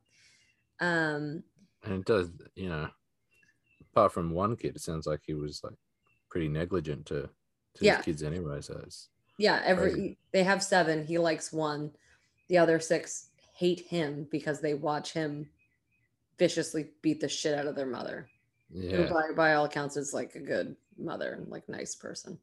[0.81, 1.45] Um
[1.83, 2.91] And it does, you know,
[3.93, 5.79] apart from one kid, it sounds like he was like
[6.31, 7.31] pretty negligent to
[7.79, 7.97] to Yeah.
[7.97, 8.61] his kids anyway.
[8.61, 10.19] So it's yeah, every Crazy.
[10.33, 11.07] they have seven.
[11.07, 11.93] He likes one.
[12.49, 15.49] The other six hate him because they watch him
[16.39, 18.29] viciously beat the shit out of their mother.
[18.73, 19.09] who yeah.
[19.11, 22.39] by, by all accounts is like a good mother and like nice person.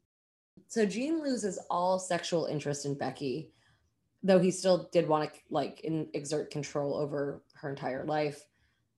[0.68, 3.52] So Gene loses all sexual interest in Becky,
[4.24, 8.46] though he still did want to like in, exert control over her entire life.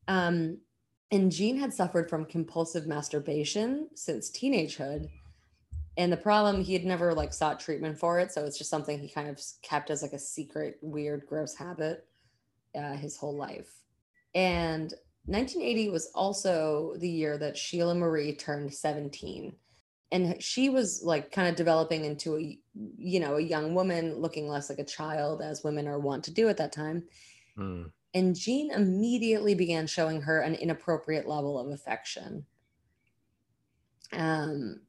[0.07, 0.57] Um,
[1.11, 5.09] and Gene had suffered from compulsive masturbation since teenagehood.
[5.97, 8.31] And the problem, he had never like sought treatment for it.
[8.31, 12.07] So it's just something he kind of kept as like a secret, weird, gross habit
[12.77, 13.81] uh, his whole life.
[14.35, 14.93] And
[15.25, 19.55] 1980 was also the year that Sheila Marie turned 17.
[20.11, 22.59] And she was like kind of developing into a,
[22.97, 26.31] you know, a young woman looking less like a child as women are wont to
[26.31, 27.03] do at that time.
[27.57, 27.91] Mm.
[28.13, 32.45] And Gene immediately began showing her an inappropriate level of affection.
[34.13, 34.81] Um,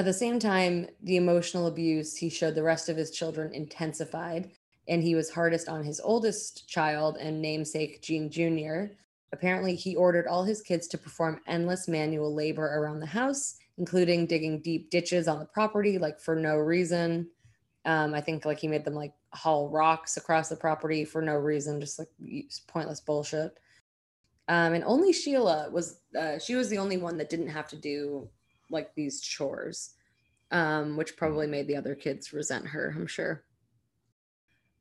[0.00, 4.50] at the same time, the emotional abuse he showed the rest of his children intensified,
[4.88, 8.94] and he was hardest on his oldest child and namesake Gene Jr.
[9.34, 14.24] Apparently, he ordered all his kids to perform endless manual labor around the house, including
[14.24, 17.28] digging deep ditches on the property, like for no reason.
[17.84, 21.34] Um, I think like he made them like haul rocks across the property for no
[21.34, 22.08] reason, just like
[22.68, 23.58] pointless bullshit.
[24.48, 27.76] Um, and only Sheila was uh, she was the only one that didn't have to
[27.76, 28.30] do
[28.70, 29.90] like these chores,
[30.50, 33.44] um, which probably made the other kids resent her, I'm sure.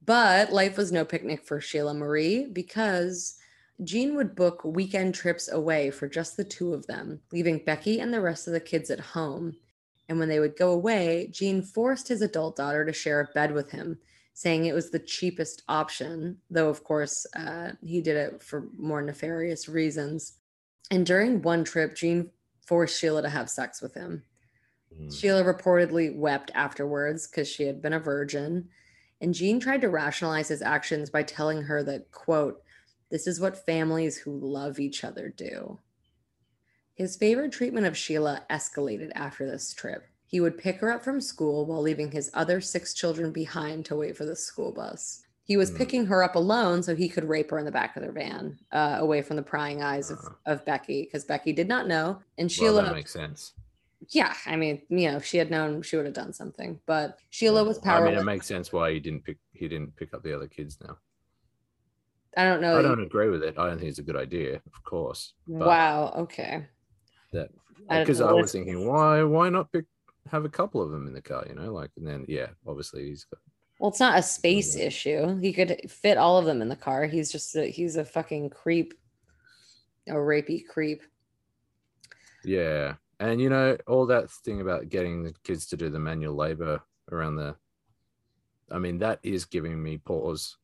[0.05, 3.37] But life was no picnic for Sheila Marie because
[3.83, 8.13] Gene would book weekend trips away for just the two of them, leaving Becky and
[8.13, 9.55] the rest of the kids at home.
[10.07, 13.53] And when they would go away, Gene forced his adult daughter to share a bed
[13.53, 13.99] with him,
[14.33, 19.01] saying it was the cheapest option, though, of course, uh, he did it for more
[19.01, 20.39] nefarious reasons.
[20.91, 22.31] And during one trip, Gene
[22.69, 24.21] forced Sheila to have sex with him.
[24.95, 25.19] Mm.
[25.19, 28.69] Sheila reportedly wept afterwards because she had been a virgin.
[29.19, 32.61] And Gene tried to rationalize his actions by telling her that, quote,
[33.09, 35.79] this is what families who love each other do.
[36.93, 40.03] His favorite treatment of Sheila escalated after this trip.
[40.27, 43.95] He would pick her up from school while leaving his other six children behind to
[43.95, 45.23] wait for the school bus.
[45.49, 45.77] He was Hmm.
[45.77, 48.59] picking her up alone so he could rape her in the back of their van,
[48.71, 50.35] uh, away from the prying eyes of, Ah.
[50.45, 52.21] of Becky, because Becky did not know.
[52.37, 53.53] And Well, Sheila that makes sense.
[54.09, 56.79] yeah, I mean, you know, if she had known, she would have done something.
[56.85, 59.95] But Sheila was powerful I mean, it makes sense why he didn't pick he didn't
[59.95, 60.99] pick up the other kids now.
[62.37, 62.77] I don't know.
[62.77, 63.57] I don't agree with it.
[63.57, 65.33] I don't think it's a good idea, of course.
[65.47, 66.13] Wow.
[66.15, 66.67] Okay.
[67.33, 67.49] that
[67.89, 68.29] because know.
[68.29, 69.85] I was thinking, why why not pick
[70.31, 71.43] have a couple of them in the car?
[71.49, 73.39] You know, like and then yeah, obviously he's got
[73.79, 74.85] Well, it's not a space Yeah.
[74.85, 75.37] issue.
[75.39, 77.05] He could fit all of them in the car.
[77.07, 78.93] He's just a, he's a fucking creep,
[80.07, 81.01] a rapey creep.
[82.43, 86.35] yeah, and you know all that thing about getting the kids to do the manual
[86.35, 87.55] labor around the.
[88.71, 90.57] I mean, that is giving me pause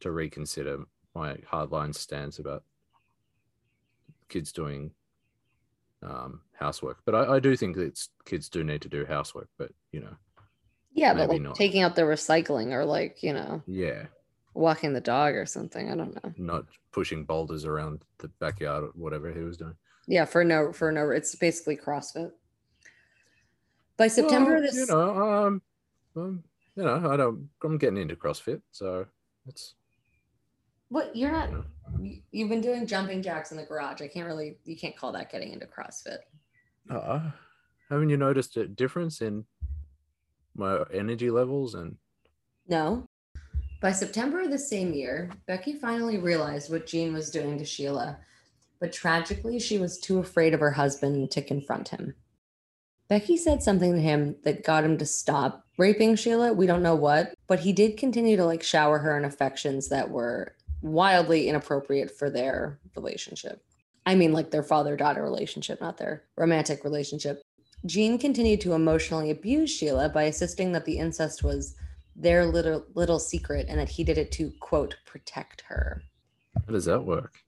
[0.00, 2.64] to reconsider my hardline stance about
[4.28, 4.92] kids doing
[6.02, 6.98] um, housework.
[7.04, 9.48] But I, I do think that kids do need to do housework.
[9.58, 10.16] But you know,
[10.94, 11.54] Yeah, but Maybe like not.
[11.56, 14.06] taking out the recycling or like, you know, Yeah,
[14.54, 15.90] walking the dog or something.
[15.90, 16.32] I don't know.
[16.38, 19.74] not pushing boulders around the backyard or whatever he was doing.
[20.06, 22.30] Yeah, for no for no it's basically CrossFit.
[23.96, 25.62] By September Well, this you know, um,
[26.16, 26.44] um,
[26.76, 27.48] you know, I don't.
[27.62, 29.06] I'm getting into CrossFit, so
[29.46, 29.74] it's
[30.88, 31.50] what you're not
[32.30, 34.00] you have been doing jumping jacks in the garage.
[34.00, 36.18] I can't really you can't call that getting into CrossFit.
[36.90, 37.30] uh,
[37.90, 39.44] haven't you noticed a difference in
[40.54, 41.96] my energy levels and
[42.68, 43.06] No.
[43.80, 48.18] By September of the same year, Becky finally realized what Gene was doing to Sheila,
[48.80, 52.14] but tragically, she was too afraid of her husband to confront him.
[53.08, 56.52] Becky said something to him that got him to stop raping Sheila.
[56.54, 60.10] We don't know what, but he did continue to like shower her in affections that
[60.10, 63.62] were wildly inappropriate for their relationship.
[64.06, 67.42] I mean, like their father daughter relationship, not their romantic relationship.
[67.86, 71.76] Gene continued to emotionally abuse Sheila by insisting that the incest was
[72.16, 76.02] their little little secret and that he did it to quote protect her.
[76.54, 77.38] how does that work?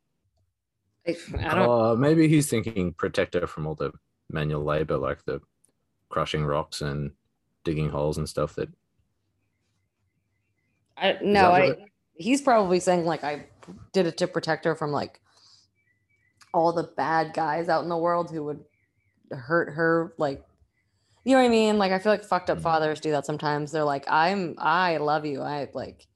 [1.07, 1.69] I, I don't.
[1.71, 3.93] Uh, maybe he's thinking protect her from all the
[4.31, 5.41] manual labor, like the
[6.09, 7.13] crushing rocks and
[7.65, 8.55] digging holes and stuff.
[8.57, 8.69] That
[10.97, 11.43] I no.
[11.43, 11.65] that I.
[11.67, 11.81] it-
[12.19, 13.45] He's probably saying like I
[13.93, 15.21] did it to protect her from like
[16.55, 18.65] all the bad guys out in the world who would
[19.31, 20.15] hurt her.
[20.19, 20.45] Like,
[21.25, 21.79] you know what I mean?
[21.79, 22.63] Like I feel like fucked up Mhm.
[22.63, 23.73] fathers do that sometimes.
[23.73, 24.55] They're like, I'm.
[24.59, 25.43] I love you.
[25.43, 26.07] I like.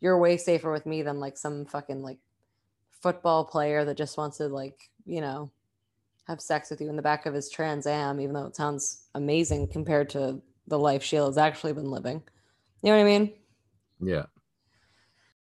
[0.00, 2.18] You're way safer with me than like some fucking like
[3.00, 5.50] football player that just wants to like you know
[6.26, 9.08] have sex with you in the back of his Trans Am, even though it sounds
[9.14, 12.22] amazing compared to the life Sheila's actually been living.
[12.82, 13.34] You know what I mean?
[14.00, 14.26] yeah,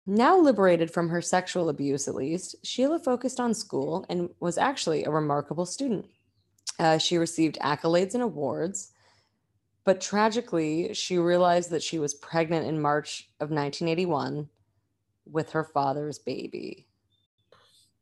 [0.06, 5.04] Now liberated from her sexual abuse, at least, Sheila focused on school and was actually
[5.04, 6.06] a remarkable student.
[6.78, 8.92] Uh, she received accolades and awards,
[9.84, 14.48] but tragically, she realized that she was pregnant in March of 1981
[15.26, 16.86] with her father's baby.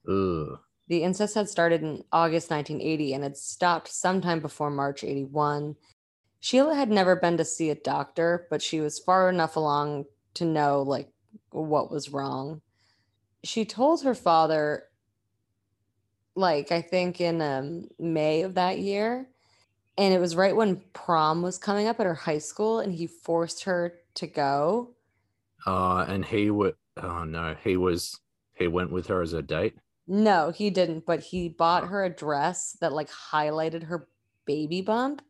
[0.08, 0.58] Ugh.
[0.88, 5.76] The incest had started in August 1980 and had stopped sometime before March 81.
[6.40, 10.44] Sheila had never been to see a doctor, but she was far enough along to
[10.44, 11.08] know like
[11.50, 12.61] what was wrong.
[13.44, 14.85] She told her father
[16.35, 19.29] like I think in um, May of that year
[19.99, 23.07] and it was right when prom was coming up at her high school and he
[23.07, 24.95] forced her to go.
[25.66, 26.75] Uh, and he would.
[26.97, 28.18] Oh no, he was.
[28.55, 29.77] He went with her as a date.
[30.07, 34.09] No, he didn't, but he bought her a dress that like highlighted her
[34.45, 35.23] baby bump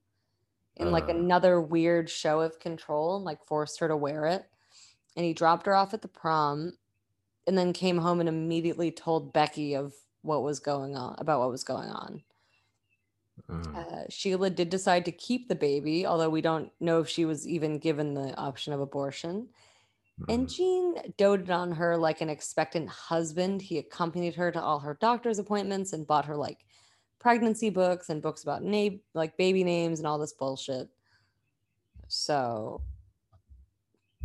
[0.76, 1.08] in like Uh.
[1.08, 4.44] another weird show of control and like forced her to wear it.
[5.16, 6.72] And he dropped her off at the prom
[7.46, 11.50] and then came home and immediately told Becky of what was going on about what
[11.50, 12.22] was going on.
[13.48, 17.24] Uh, Uh, Sheila did decide to keep the baby, although we don't know if she
[17.24, 19.48] was even given the option of abortion.
[20.28, 20.54] And mm.
[20.54, 23.62] Gene doted on her like an expectant husband.
[23.62, 26.64] He accompanied her to all her doctor's appointments and bought her like
[27.18, 30.88] pregnancy books and books about na- like baby names and all this bullshit.
[32.08, 32.82] So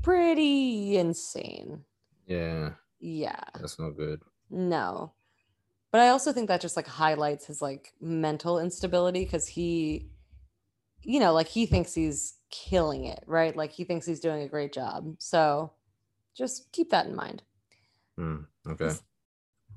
[0.03, 1.83] pretty insane.
[2.27, 3.39] yeah, Yeah.
[3.55, 4.21] that's not good.
[4.49, 5.13] No.
[5.97, 10.11] But I also think that just like highlights his like mental instability because he,
[11.01, 13.55] you know, like he thinks he's killing it, right?
[13.55, 15.15] Like he thinks he's doing a great job.
[15.17, 15.71] So
[16.37, 17.41] just keep that in mind.
[18.19, 18.91] Mm, okay.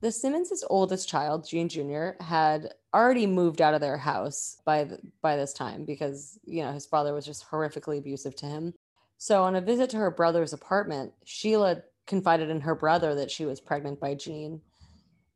[0.03, 4.99] The Simmons' oldest child, Gene Jr., had already moved out of their house by the,
[5.23, 8.75] by this time because you know his father was just horrifically abusive to him.
[9.17, 13.47] So on a visit to her brother's apartment, Sheila confided in her brother that she
[13.47, 14.61] was pregnant by Gene.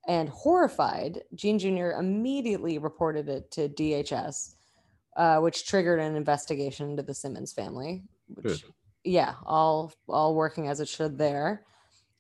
[0.07, 1.93] And horrified, Gene Jr.
[1.99, 4.55] immediately reported it to DHS,
[5.17, 8.03] uh, which triggered an investigation into the Simmons family.
[8.29, 8.73] Which, Good.
[9.05, 11.65] yeah, all all working as it should there.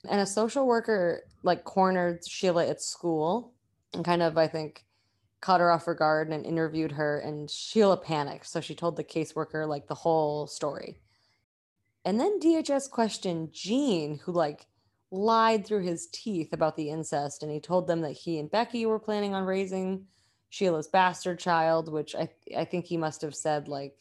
[0.09, 3.53] And a social worker like cornered Sheila at school
[3.93, 4.85] and kind of, I think,
[5.41, 7.19] caught her off her guard and interviewed her.
[7.19, 8.47] And Sheila panicked.
[8.47, 11.01] So she told the caseworker like the whole story.
[12.05, 14.67] And then DHS questioned Gene, who like
[15.15, 17.43] lied through his teeth about the incest.
[17.43, 20.07] And he told them that he and Becky were planning on raising
[20.51, 23.97] Sheila's bastard child, which I, I think he must have said, like,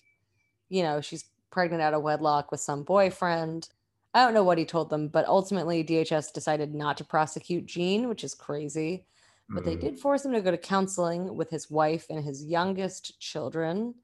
[0.70, 3.70] you know, she's pregnant out of wedlock with some boyfriend.
[4.14, 8.08] I don't know what he told them, but ultimately DHS decided not to prosecute Gene,
[8.10, 9.06] which is crazy.
[9.50, 12.44] But they Mm, did force him to go to counseling with his wife and his
[12.44, 13.96] youngest children.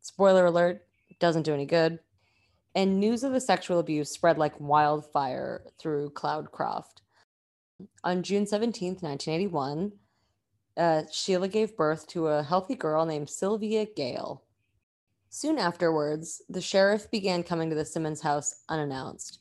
[0.00, 0.86] Spoiler alert,
[1.18, 1.98] doesn't do any good.
[2.76, 7.00] And news of the sexual abuse spread like wildfire through Cloudcroft.
[8.04, 9.92] On June 17, 1981,
[10.76, 14.42] uh, Sheila gave birth to a healthy girl named Sylvia Gale.
[15.30, 19.38] Soon afterwards, the sheriff began coming to the Simmons house unannounced.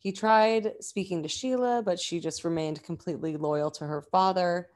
[0.00, 4.68] He tried speaking to Sheila, but she just remained completely loyal to her father.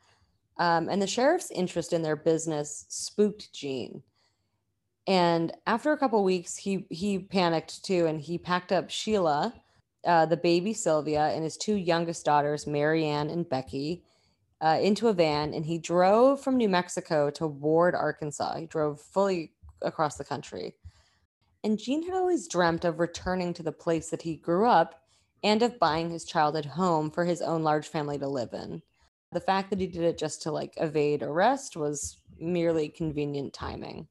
[0.57, 4.05] Um, and the sheriff's interest in their business spooked Gene.
[5.07, 9.55] And after a couple weeks, he he panicked too, and he packed up Sheila,
[10.07, 14.05] uh, the baby Sylvia, and his two youngest daughters, Marianne and Becky,
[14.61, 18.57] uh, into a van, and he drove from New Mexico to Ward, Arkansas.
[18.59, 20.76] He drove fully across the country.
[21.64, 25.00] And Gene had always dreamt of returning to the place that he grew up
[25.42, 28.82] and of buying his childhood home for his own large family to live in.
[29.32, 34.09] The fact that he did it just to like evade arrest was merely convenient timing.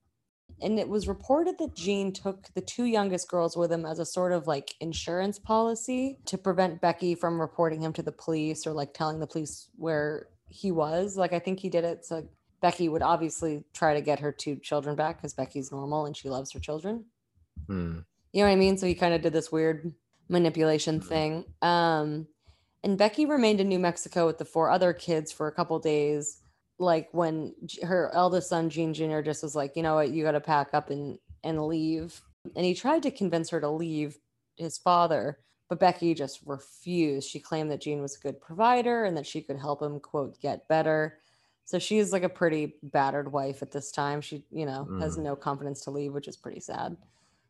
[0.62, 4.06] And it was reported that Gene took the two youngest girls with him as a
[4.06, 8.72] sort of like insurance policy to prevent Becky from reporting him to the police or
[8.74, 11.18] like telling the police where he was.
[11.18, 12.28] Like, I think he did it so
[12.62, 16.30] Becky would obviously try to get her two children back because Becky's normal and she
[16.30, 17.06] loves her children.
[17.68, 18.00] Hmm.
[18.32, 18.78] You know what I mean?
[18.78, 19.94] So he kind of did this weird
[20.30, 21.04] manipulation Mhm.
[21.04, 21.46] thing.
[21.62, 22.28] Um,
[22.84, 26.41] and Becky remained in New Mexico with the four other kids for a couple days.
[26.82, 27.54] Like when
[27.84, 30.74] her eldest son, Gene Jr., just was like, you know what, you got to pack
[30.74, 32.20] up and, and leave.
[32.56, 34.18] And he tried to convince her to leave
[34.56, 35.38] his father,
[35.70, 37.30] but Becky just refused.
[37.30, 40.40] She claimed that Gene was a good provider and that she could help him, quote,
[40.42, 41.20] get better.
[41.66, 44.20] So she's like a pretty battered wife at this time.
[44.20, 45.24] She, you know, has Mm.
[45.24, 46.98] no confidence to leave, which is pretty sad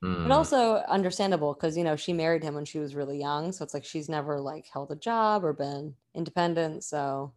[0.04, 0.24] Hmm.
[0.24, 3.64] but also understandable because you know she married him when she was really young so
[3.64, 7.32] it's like she's never like held a job or been independent so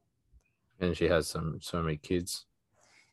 [0.80, 2.46] and she has some so many kids.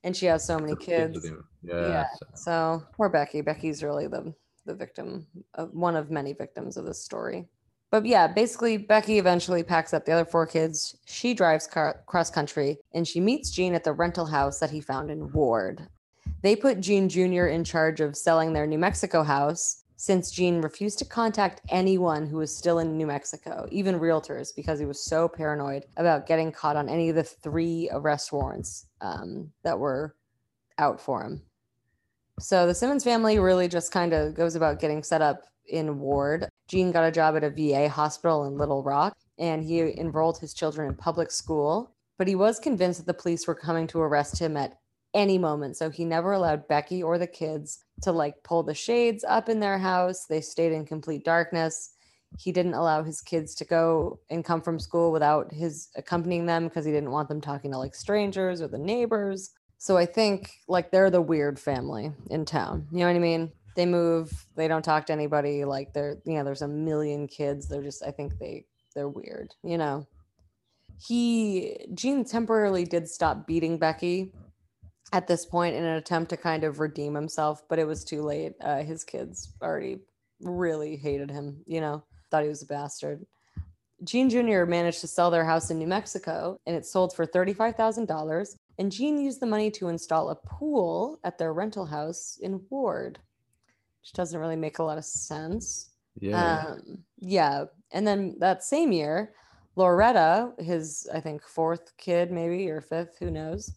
[0.04, 1.26] and she has so many kids.
[1.64, 1.88] Yeah.
[1.88, 2.06] Yeah.
[2.18, 4.34] so- so poor becky becky's really the
[4.66, 7.48] the victim of one of many victims of this story
[7.92, 12.30] but yeah basically becky eventually packs up the other four kids she drives car- cross
[12.30, 15.88] country and she meets gene at the rental house that he found in ward
[16.44, 20.98] they put gene jr in charge of selling their new mexico house since gene refused
[20.98, 25.28] to contact anyone who was still in new mexico even realtors because he was so
[25.28, 30.16] paranoid about getting caught on any of the three arrest warrants um, that were
[30.80, 31.42] out for him
[32.40, 36.50] so the Simmons family really just kind of goes about getting set up in Ward.
[36.68, 40.54] Gene got a job at a VA hospital in Little Rock and he enrolled his
[40.54, 44.40] children in public school, but he was convinced that the police were coming to arrest
[44.40, 44.80] him at
[45.14, 45.78] any moment.
[45.78, 49.60] So he never allowed Becky or the kids to like pull the shades up in
[49.60, 50.26] their house.
[50.26, 51.94] They stayed in complete darkness.
[52.40, 56.68] He didn't allow his kids to go and come from school without his accompanying them
[56.68, 59.52] because he didn't want them talking to like strangers or the neighbors.
[59.78, 62.88] So I think like they're the weird family in town.
[62.92, 63.52] You know what I mean?
[63.76, 65.66] They move, they don't talk to anybody.
[65.66, 67.68] Like they're, you know, there's a million kids.
[67.68, 70.08] They're just, I think they, they're weird, you know?
[71.06, 74.32] He, Gene temporarily did stop beating Becky
[75.14, 78.22] at this point in an attempt to kind of redeem himself, but it was too
[78.22, 78.54] late.
[78.62, 80.00] Uh, his kids already
[80.40, 83.26] really hated him, you know, thought he was a bastard.
[84.04, 84.66] Gene Jr.
[84.66, 88.56] managed to sell their house in New Mexico and it sold for $35,000.
[88.80, 93.20] And Gene used the money to install a pool at their rental house in Ward,
[94.02, 95.92] which doesn't really make a lot of sense.
[96.20, 96.66] Yeah.
[96.66, 97.66] Um, yeah.
[97.92, 99.34] And then that same year,
[99.76, 103.72] Loretta, his, I think, fourth kid, maybe, or fifth, who knows,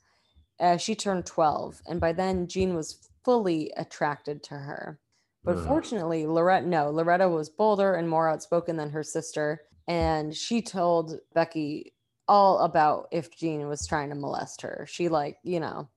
[0.64, 1.82] uh, she turned 12.
[1.86, 4.98] And by then, Gene was fully attracted to her.
[5.44, 5.66] But Ugh.
[5.66, 9.62] fortunately, Loretta, no, Loretta was bolder and more outspoken than her sister.
[9.86, 11.92] And she told Becky
[12.26, 14.86] all about if Gene was trying to molest her.
[14.88, 15.88] She, like, you know,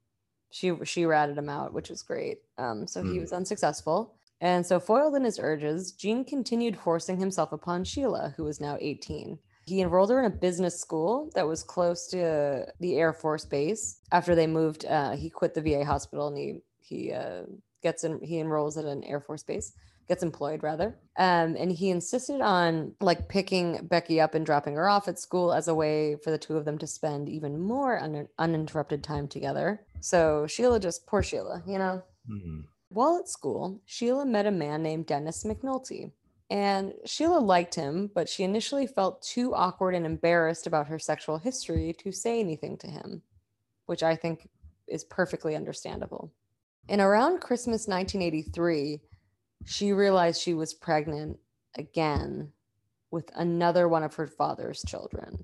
[0.51, 2.39] she she ratted him out, which was great.
[2.57, 3.21] Um, so he Mm.
[3.21, 4.15] was unsuccessful.
[4.41, 8.77] And so, foiled in his urges, Gene continued forcing himself upon Sheila, who was now
[8.81, 9.39] 18.
[9.67, 13.99] He enrolled her in a business school that was close to the Air Force Base.
[14.13, 17.43] After they moved, uh, he quit the VA hospital and he he uh,
[17.83, 18.19] gets in.
[18.23, 19.73] He enrolls at an Air Force base,
[20.07, 20.97] gets employed rather.
[21.17, 25.51] Um, and he insisted on like picking Becky up and dropping her off at school
[25.53, 29.27] as a way for the two of them to spend even more un- uninterrupted time
[29.27, 29.85] together.
[29.99, 32.03] So Sheila just poor Sheila, you know.
[32.25, 32.61] Hmm.
[32.89, 36.11] While at school, Sheila met a man named Dennis McNulty.
[36.49, 41.37] And Sheila liked him, but she initially felt too awkward and embarrassed about her sexual
[41.37, 43.21] history to say anything to him,
[43.85, 44.49] which I think
[44.87, 46.31] is perfectly understandable.
[46.87, 49.01] In around Christmas 1983,
[49.65, 51.37] she realized she was pregnant
[51.75, 52.53] again
[53.11, 55.43] with another one of her father's children.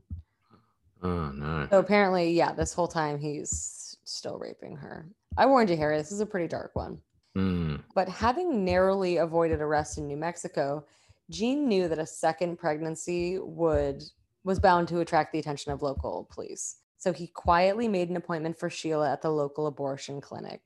[1.01, 1.67] Oh no.
[1.69, 5.05] So apparently, yeah, this whole time he's still raping her.
[5.37, 6.99] I warned you, Harry, this is a pretty dark one.
[7.35, 7.77] Hmm.
[7.95, 10.85] But having narrowly avoided arrest in New Mexico,
[11.29, 14.03] Gene knew that a second pregnancy would
[14.43, 16.77] was bound to attract the attention of local police.
[16.97, 20.61] So he quietly made an appointment for Sheila at the local abortion clinic.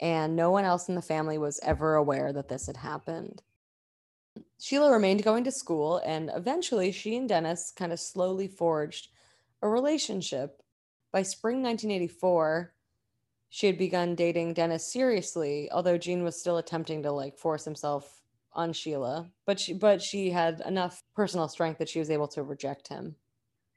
[0.00, 3.40] and no one else in the family was ever aware that this had happened.
[4.60, 9.08] Sheila remained going to school, and eventually she and Dennis kind of slowly forged
[9.62, 10.60] a relationship.
[11.12, 12.72] By spring 1984,
[13.54, 18.22] she had begun dating Dennis seriously, although Gene was still attempting to like force himself
[18.54, 22.42] on Sheila, but she but she had enough personal strength that she was able to
[22.42, 23.14] reject him.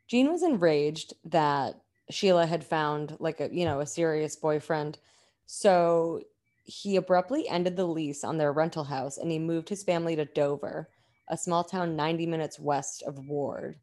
[0.07, 1.75] Gene was enraged that
[2.09, 4.97] Sheila had found like a you know a serious boyfriend,
[5.45, 6.21] so
[6.63, 10.23] he abruptly ended the lease on their rental house and he moved his family to
[10.23, 10.87] Dover,
[11.27, 13.81] a small town 90 minutes west of Ward,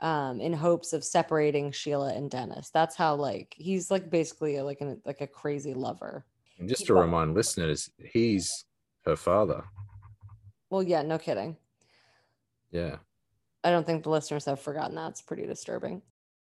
[0.00, 2.70] um, in hopes of separating Sheila and Dennis.
[2.70, 6.24] That's how like he's like basically a, like an like a crazy lover.
[6.58, 8.64] And just to remind listeners, he's
[9.04, 9.64] her father.
[10.70, 11.56] Well, yeah, no kidding.
[12.70, 12.96] Yeah.
[13.62, 15.10] I don't think the listeners have forgotten that.
[15.10, 16.02] It's pretty disturbing.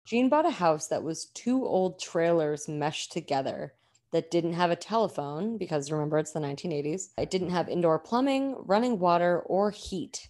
[0.06, 3.74] Gene bought a house that was two old trailers meshed together
[4.12, 7.10] that didn't have a telephone because remember it's the 1980s.
[7.18, 10.30] It didn't have indoor plumbing, running water, or heat.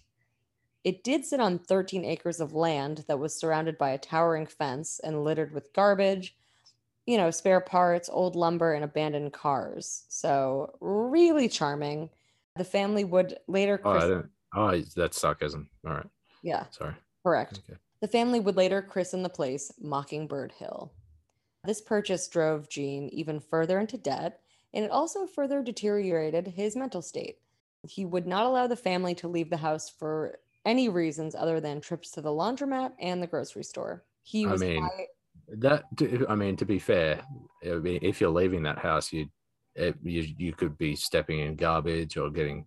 [0.88, 4.98] It did sit on 13 acres of land that was surrounded by a towering fence
[5.04, 6.34] and littered with garbage,
[7.04, 10.04] you know, spare parts, old lumber, and abandoned cars.
[10.08, 12.08] So, really charming.
[12.56, 13.78] The family would later.
[13.84, 15.68] Oh, christen- oh that's sarcasm.
[15.86, 16.06] All right.
[16.42, 16.64] Yeah.
[16.70, 16.94] Sorry.
[17.22, 17.60] Correct.
[17.68, 17.78] Okay.
[18.00, 20.90] The family would later christen the place Mockingbird Hill.
[21.64, 24.40] This purchase drove Gene even further into debt,
[24.72, 27.40] and it also further deteriorated his mental state.
[27.86, 31.80] He would not allow the family to leave the house for any reasons other than
[31.80, 34.04] trips to the laundromat and the grocery store.
[34.22, 34.62] He was.
[34.62, 35.06] I mean, high-
[35.48, 35.84] that.
[36.28, 37.22] I mean, to be fair,
[37.64, 39.28] I if you're leaving that house, you,
[39.74, 42.66] it, you you could be stepping in garbage or getting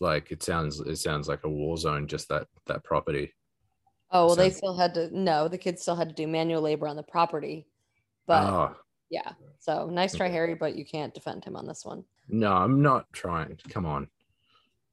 [0.00, 3.32] like it sounds it sounds like a war zone just that that property
[4.12, 6.62] oh well so, they still had to no the kids still had to do manual
[6.62, 7.66] labor on the property
[8.26, 8.76] but oh.
[9.10, 12.04] yeah, so nice try, Harry, but you can't defend him on this one.
[12.28, 13.58] No, I'm not trying.
[13.68, 14.08] Come on.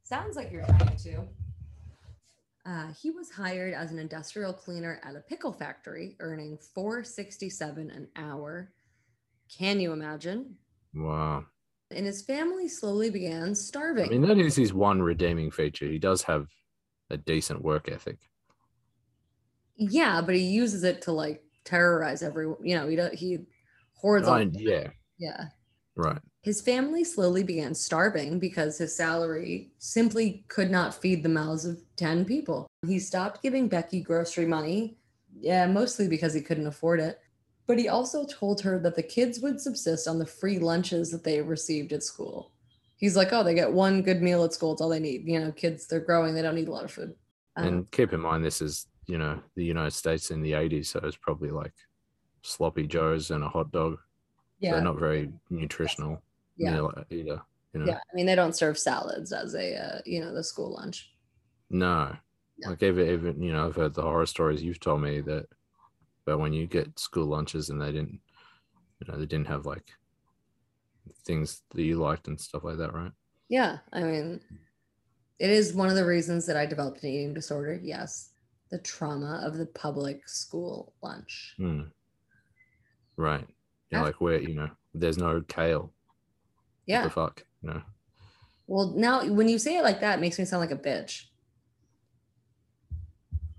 [0.04, 1.24] Sounds like you're trying to.
[2.70, 8.08] Uh, he was hired as an industrial cleaner at a pickle factory, earning 467 an
[8.16, 8.72] hour.
[9.58, 10.56] Can you imagine?
[10.94, 11.46] Wow.
[11.90, 14.06] And his family slowly began starving.
[14.06, 15.88] I mean, that is his one redeeming feature.
[15.88, 16.48] He does have
[17.10, 18.20] a decent work ethic.
[19.76, 22.58] Yeah, but he uses it to like terrorize everyone.
[22.64, 23.38] You know, he he
[23.96, 24.28] hoards.
[24.28, 24.90] all, yeah.
[25.18, 25.46] Yeah.
[25.96, 26.22] Right.
[26.42, 31.82] His family slowly began starving because his salary simply could not feed the mouths of
[31.98, 32.68] 10 people.
[32.88, 34.98] He stopped giving Becky grocery money,
[35.38, 37.20] yeah, mostly because he couldn't afford it.
[37.68, 41.24] But he also told her that the kids would subsist on the free lunches that
[41.24, 42.54] they received at school.
[42.96, 44.72] He's like, oh, they get one good meal at school.
[44.72, 45.28] It's all they need.
[45.28, 46.34] You know, kids, they're growing.
[46.34, 47.16] They don't need a lot of food.
[47.58, 50.88] Um, and keep in mind, this is you know the United States in the 80s,
[50.88, 51.74] so it's probably like
[52.42, 53.98] sloppy joes and a hot dog.
[54.60, 56.22] Yeah, so not very nutritional.
[56.60, 57.42] Yeah, meal either.
[57.74, 57.86] You know?
[57.86, 61.12] Yeah, I mean they don't serve salads as a uh, you know the school lunch.
[61.70, 62.16] No,
[62.60, 62.70] no.
[62.70, 65.46] like even even you know I've heard the horror stories you've told me that,
[66.26, 68.20] but when you get school lunches and they didn't,
[69.00, 69.90] you know, they didn't have like
[71.26, 73.12] things that you liked and stuff like that, right?
[73.48, 74.42] Yeah, I mean,
[75.40, 77.80] it is one of the reasons that I developed an eating disorder.
[77.82, 78.32] Yes,
[78.70, 81.56] the trauma of the public school lunch.
[81.60, 81.92] Mm.
[83.16, 83.48] Right.
[83.92, 85.94] Yeah, like where you know there's no kale.
[86.90, 87.04] Yeah.
[87.04, 87.82] The fuck, you know.
[88.66, 91.26] Well, now when you say it like that, it makes me sound like a bitch.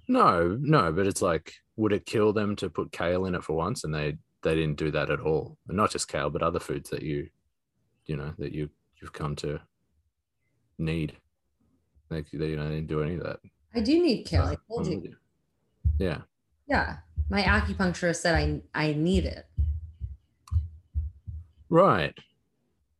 [0.08, 3.52] No, no, but it's like, would it kill them to put kale in it for
[3.52, 3.84] once?
[3.84, 5.56] And they they didn't do that at all.
[5.68, 7.28] And not just kale, but other foods that you,
[8.06, 8.68] you know, that you
[9.00, 9.60] you've come to
[10.76, 11.16] need.
[12.10, 13.38] Like they, you know, they didn't do any of that.
[13.76, 14.42] I do need kale.
[14.42, 15.02] I told you.
[15.06, 15.14] Uh,
[16.00, 16.18] yeah.
[16.66, 16.96] Yeah.
[17.28, 19.46] My acupuncturist said I I need it.
[21.68, 22.18] Right.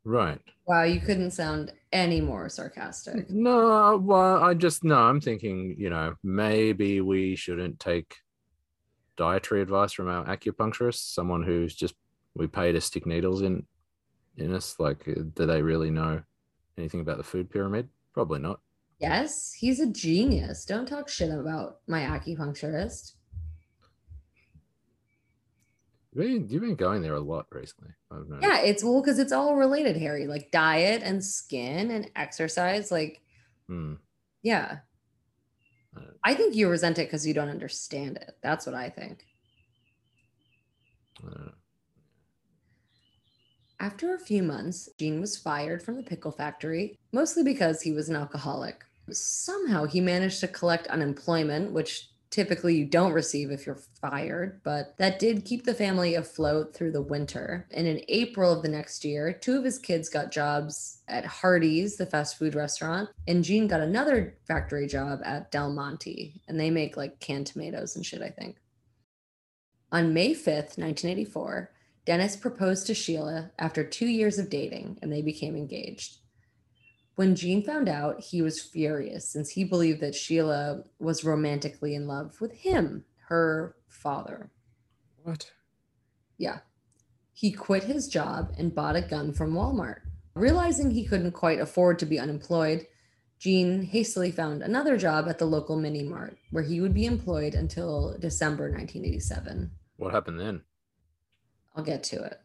[0.04, 0.40] Right.
[0.66, 3.28] Wow, you couldn't sound any more sarcastic.
[3.28, 8.16] No, well, I just no, I'm thinking, you know, maybe we shouldn't take
[9.16, 11.94] dietary advice from our acupuncturist, someone who's just
[12.34, 13.66] we pay to stick needles in
[14.36, 14.76] in us.
[14.78, 16.22] Like, uh, do they really know
[16.78, 17.88] anything about the food pyramid?
[18.14, 18.60] Probably not.
[18.98, 20.64] Yes, he's a genius.
[20.64, 23.14] Don't talk shit about my acupuncturist.
[26.14, 27.90] You've been going there a lot recently.
[28.42, 30.26] Yeah, it's well because it's all related, Harry.
[30.26, 32.90] Like diet and skin and exercise.
[32.90, 33.20] Like,
[33.68, 33.94] hmm.
[34.42, 34.78] yeah.
[35.96, 38.36] Uh, I think you resent it because you don't understand it.
[38.42, 39.24] That's what I think.
[41.24, 41.50] Uh,
[43.78, 48.08] After a few months, Gene was fired from the pickle factory, mostly because he was
[48.08, 53.80] an alcoholic somehow he managed to collect unemployment, which typically you don't receive if you're
[54.00, 57.66] fired, but that did keep the family afloat through the winter.
[57.72, 61.96] And in April of the next year, two of his kids got jobs at Hardee's,
[61.96, 66.70] the fast food restaurant, and Gene got another factory job at Del Monte, and they
[66.70, 68.56] make like canned tomatoes and shit, I think.
[69.92, 71.72] On May 5th, 1984,
[72.06, 76.19] Dennis proposed to Sheila after two years of dating, and they became engaged.
[77.20, 82.06] When Gene found out, he was furious since he believed that Sheila was romantically in
[82.06, 84.50] love with him, her father.
[85.22, 85.52] What?
[86.38, 86.60] Yeah.
[87.34, 90.00] He quit his job and bought a gun from Walmart.
[90.34, 92.86] Realizing he couldn't quite afford to be unemployed,
[93.38, 97.54] Gene hastily found another job at the local mini mart where he would be employed
[97.54, 99.70] until December 1987.
[99.98, 100.62] What happened then?
[101.76, 102.40] I'll get to it.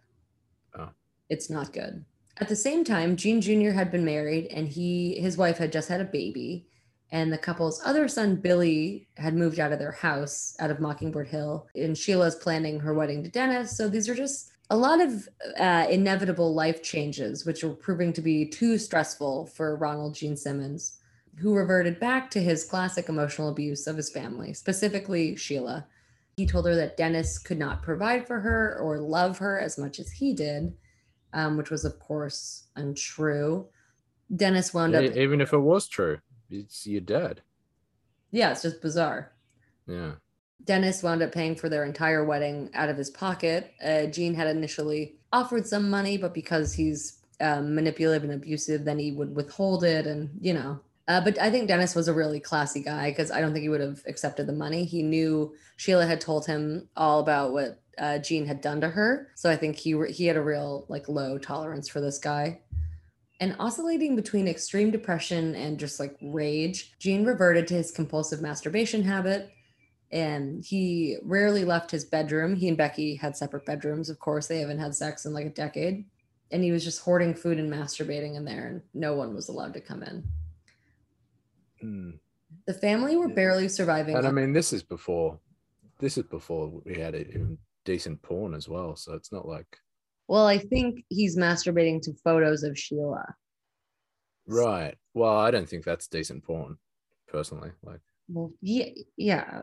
[0.78, 0.90] Oh.
[1.30, 2.04] It's not good.
[2.38, 3.72] At the same time, Gene Jr.
[3.72, 6.68] had been married and he his wife had just had a baby.
[7.12, 11.28] And the couple's other son, Billy, had moved out of their house out of Mockingbird
[11.28, 11.68] Hill.
[11.76, 13.78] And Sheila's planning her wedding to Dennis.
[13.78, 18.22] So these are just a lot of uh, inevitable life changes, which were proving to
[18.22, 20.98] be too stressful for Ronald Gene Simmons,
[21.38, 25.86] who reverted back to his classic emotional abuse of his family, specifically Sheila.
[26.36, 30.00] He told her that Dennis could not provide for her or love her as much
[30.00, 30.74] as he did
[31.36, 33.68] um, which was, of course, untrue.
[34.36, 35.04] Dennis wound up.
[35.04, 36.18] Even if it was true,
[36.50, 37.42] it's your dad.
[38.32, 39.34] Yeah, it's just bizarre.
[39.86, 40.14] Yeah.
[40.64, 43.74] Dennis wound up paying for their entire wedding out of his pocket.
[43.84, 48.98] Uh, Gene had initially offered some money, but because he's um, manipulative and abusive, then
[48.98, 50.08] he would withhold it.
[50.08, 53.42] And, you know, uh, but I think Dennis was a really classy guy because I
[53.42, 54.86] don't think he would have accepted the money.
[54.86, 59.30] He knew Sheila had told him all about what uh, Gene had done to her.
[59.36, 62.62] So I think he he had a real like low tolerance for this guy.
[63.40, 69.04] And oscillating between extreme depression and just like rage, Gene reverted to his compulsive masturbation
[69.04, 69.52] habit.
[70.12, 72.56] And he rarely left his bedroom.
[72.56, 74.48] He and Becky had separate bedrooms, of course.
[74.48, 76.06] They haven't had sex in like a decade.
[76.52, 79.74] And he was just hoarding food and masturbating in there, and no one was allowed
[79.74, 80.24] to come in.
[81.84, 82.20] Mm.
[82.68, 84.16] The family were barely surviving.
[84.16, 85.40] And I mean, this is before,
[86.00, 87.32] this is before we had it
[87.86, 88.96] decent porn as well.
[88.96, 89.78] So it's not like.
[90.28, 93.36] Well, I think he's masturbating to photos of Sheila.
[94.48, 94.96] Right.
[95.14, 96.78] Well, I don't think that's decent porn,
[97.28, 97.72] personally.
[97.84, 98.02] Like.
[98.28, 99.62] Well, yeah, yeah.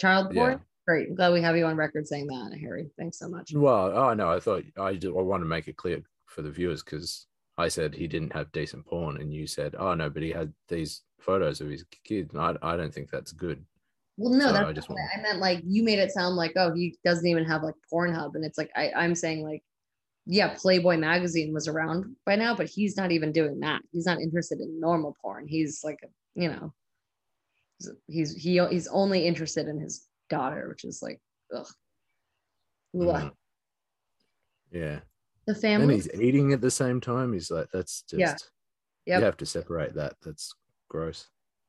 [0.00, 0.52] Child porn.
[0.52, 0.58] Yeah.
[0.86, 1.08] Great.
[1.08, 2.90] I'm glad we have you on record saying that, Harry.
[2.98, 3.52] Thanks so much.
[3.54, 6.82] Well, oh no, I thought I I want to make it clear for the viewers
[6.82, 10.30] because I said he didn't have decent porn, and you said, oh no, but he
[10.30, 12.34] had these photos of his kids.
[12.34, 13.64] I I don't think that's good.
[14.16, 14.90] Well, no, so that's I just.
[14.90, 18.34] I meant like you made it sound like oh he doesn't even have like Pornhub,
[18.34, 19.62] and it's like I I'm saying like
[20.26, 23.82] yeah Playboy magazine was around by now, but he's not even doing that.
[23.90, 25.48] He's not interested in normal porn.
[25.48, 25.98] He's like
[26.34, 26.72] you know
[28.06, 31.20] he's he he's only interested in his daughter, which is like
[31.54, 31.66] ugh.
[32.94, 33.32] Mm.
[34.70, 35.00] Yeah.
[35.46, 35.84] The family.
[35.84, 37.32] And he's eating at the same time.
[37.32, 38.34] He's like, that's just, yeah.
[39.06, 39.18] Yep.
[39.18, 40.14] you have to separate that.
[40.22, 40.54] That's
[40.88, 41.28] gross.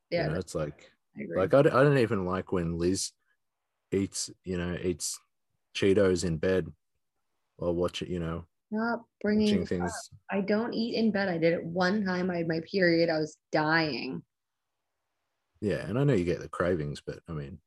[0.09, 0.25] Yeah.
[0.25, 3.11] You know, it's like, I like I, I don't even like when Liz
[3.91, 5.19] eats, you know, eats
[5.75, 6.71] Cheetos in bed
[7.57, 9.91] while watching, you know, Stop bringing things.
[9.91, 10.37] Up.
[10.37, 11.29] I don't eat in bed.
[11.29, 12.31] I did it one time.
[12.31, 13.09] I had my period.
[13.09, 14.23] I was dying.
[15.61, 17.59] Yeah, and I know you get the cravings, but I mean,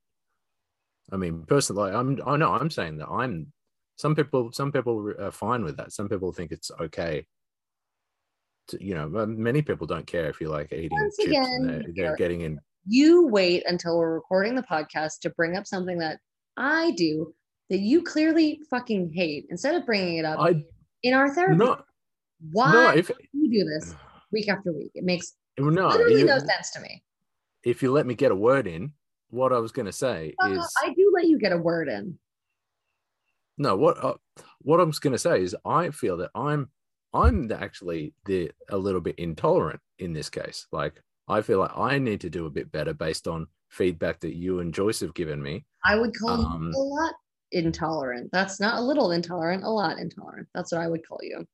[1.13, 2.21] I mean, personally, I'm.
[2.27, 3.53] I know I'm saying that I'm.
[3.97, 5.93] Some people, some people are fine with that.
[5.93, 7.27] Some people think it's okay.
[8.69, 11.69] To, you know, many people don't care if you like eating Once chips again, and
[11.69, 15.99] they're, they're getting in you wait until we're recording the podcast to bring up something
[15.99, 16.21] that
[16.57, 17.35] I do
[17.69, 20.65] that you clearly fucking hate instead of bringing it up I,
[21.03, 21.57] in our therapy.
[21.57, 21.81] No,
[22.53, 23.95] Why no, if, you do this
[24.33, 24.93] week after week?
[24.95, 27.03] It makes no, literally you, no sense to me.
[27.65, 28.93] If you let me get a word in,
[29.31, 31.89] what I was going to say uh, is I do let you get a word
[31.89, 32.19] in.
[33.59, 34.15] No, what uh,
[34.61, 36.69] what I'm going to say is I feel that I'm
[37.13, 40.67] I'm actually the a little bit intolerant in this case.
[40.71, 44.37] Like I feel like I need to do a bit better based on feedback that
[44.37, 45.65] you and Joyce have given me.
[45.85, 47.15] I would call um, you a lot
[47.53, 48.31] intolerant.
[48.33, 50.49] That's not a little intolerant, a lot intolerant.
[50.55, 51.45] That's what I would call you.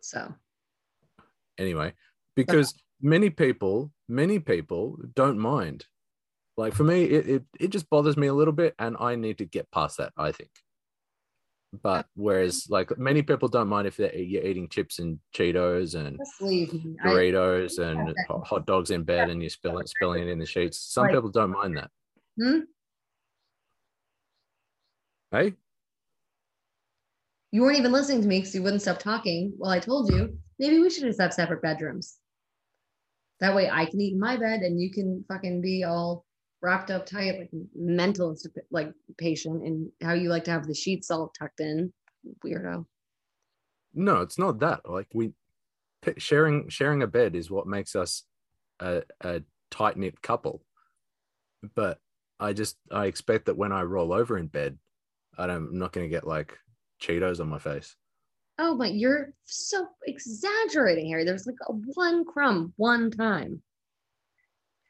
[0.00, 0.32] So,
[1.58, 1.94] anyway,
[2.36, 2.80] because okay.
[3.02, 5.86] many people, many people don't mind.
[6.56, 9.38] Like for me, it, it, it just bothers me a little bit, and I need
[9.38, 10.50] to get past that, I think.
[11.82, 16.18] But whereas, like many people don't mind if you're eating chips and Cheetos and
[17.04, 18.14] Doritos and
[18.44, 20.78] hot dogs in bed and you're spilling spilling it in the sheets.
[20.78, 21.90] Some people don't mind that.
[22.40, 22.60] Hmm?
[25.30, 25.54] Hey.
[27.52, 29.52] You weren't even listening to me because you wouldn't stop talking.
[29.56, 32.18] Well, I told you maybe we should just have separate bedrooms.
[33.40, 36.25] That way I can eat in my bed and you can fucking be all
[36.62, 38.36] wrapped up tight, like mental
[38.70, 41.92] like patient and how you like to have the sheets all tucked in.
[42.44, 42.86] Weirdo.
[43.94, 44.88] No, it's not that.
[44.88, 45.32] Like we
[46.18, 48.24] sharing sharing a bed is what makes us
[48.80, 50.62] a, a tight knit couple.
[51.74, 51.98] But
[52.38, 54.78] I just I expect that when I roll over in bed,
[55.38, 56.58] I don't, I'm not going to get like
[57.02, 57.96] Cheetos on my face.
[58.58, 61.24] Oh my, you're so exaggerating, Harry.
[61.24, 63.62] There's like a one crumb one time.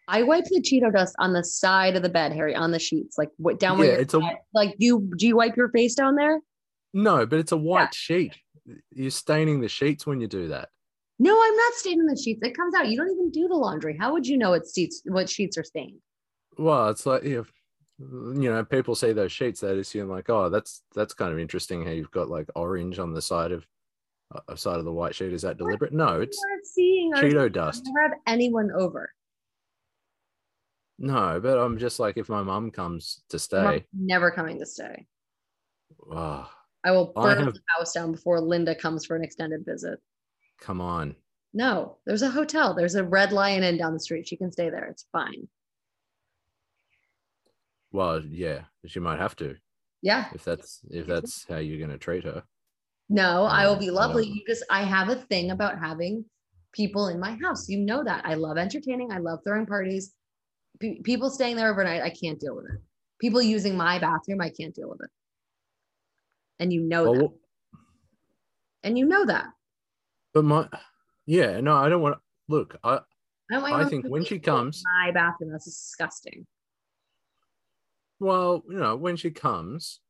[0.09, 3.19] I wipe the Cheeto dust on the side of the bed, Harry, on the sheets,
[3.19, 4.21] like what down where Yeah, it's a-
[4.55, 6.41] like you do you wipe your face down there?
[6.95, 8.35] No, but it's a white sheet.
[8.91, 10.71] You're staining the sheets when you do that.
[11.19, 12.41] No, I'm not staining the sheets.
[12.43, 12.89] It comes out.
[12.89, 13.97] You don't even do the laundry.
[13.99, 15.99] How would you know what sheets what sheets are stained?
[16.59, 17.51] Well, it's like if
[17.99, 21.85] you know people see those sheets, they assume like, oh, that's that's kind of interesting.
[21.85, 23.67] How you've got like orange on the side of
[24.49, 25.33] uh, side of the white sheet.
[25.33, 25.93] Is that deliberate?
[25.93, 27.89] No, it's seeing Cheeto dust.
[28.01, 29.11] have anyone over.
[30.99, 33.85] No, but I'm just like if my mum comes to stay.
[33.93, 35.07] never coming to stay.
[36.11, 36.49] Oh,
[36.85, 39.99] I will I burn have- the house down before Linda comes for an extended visit.
[40.61, 41.15] come on.
[41.53, 42.75] No, there's a hotel.
[42.75, 44.27] There's a Red Lion Inn down the street.
[44.29, 44.85] She can stay there.
[44.87, 45.49] It's fine.
[47.93, 49.57] Well, yeah, she might have to
[50.03, 50.27] Yeah.
[50.35, 52.43] if that's if that's how you're going to treat her.
[53.09, 54.27] No, I will be lovely.
[54.27, 56.25] You just, I have a thing about having
[56.73, 57.69] people in my house.
[57.69, 58.27] You know that.
[58.27, 59.13] I love entertaining.
[59.13, 60.13] I love throwing parties.
[60.81, 62.81] Pe- people staying there overnight, I can't deal with it.
[63.21, 65.11] People using my bathroom, I can't deal with it.
[66.59, 67.31] And you know that.
[68.83, 69.47] And you know that.
[70.33, 70.69] but my
[71.27, 72.77] yeah, no, I don't want to look.
[72.85, 73.01] I I
[73.51, 76.47] don't want I think when she comes- my bathroom, that's disgusting.
[78.21, 80.01] well, you know, when she comes,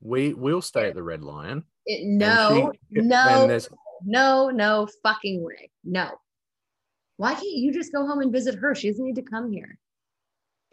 [0.00, 1.64] we we'll stay at the Red Lion.
[1.86, 3.58] It, no, she- no,
[4.04, 5.70] no, no fucking way.
[5.84, 6.10] No.
[7.16, 8.74] Why can't you just go home and visit her?
[8.74, 9.78] She doesn't need to come here.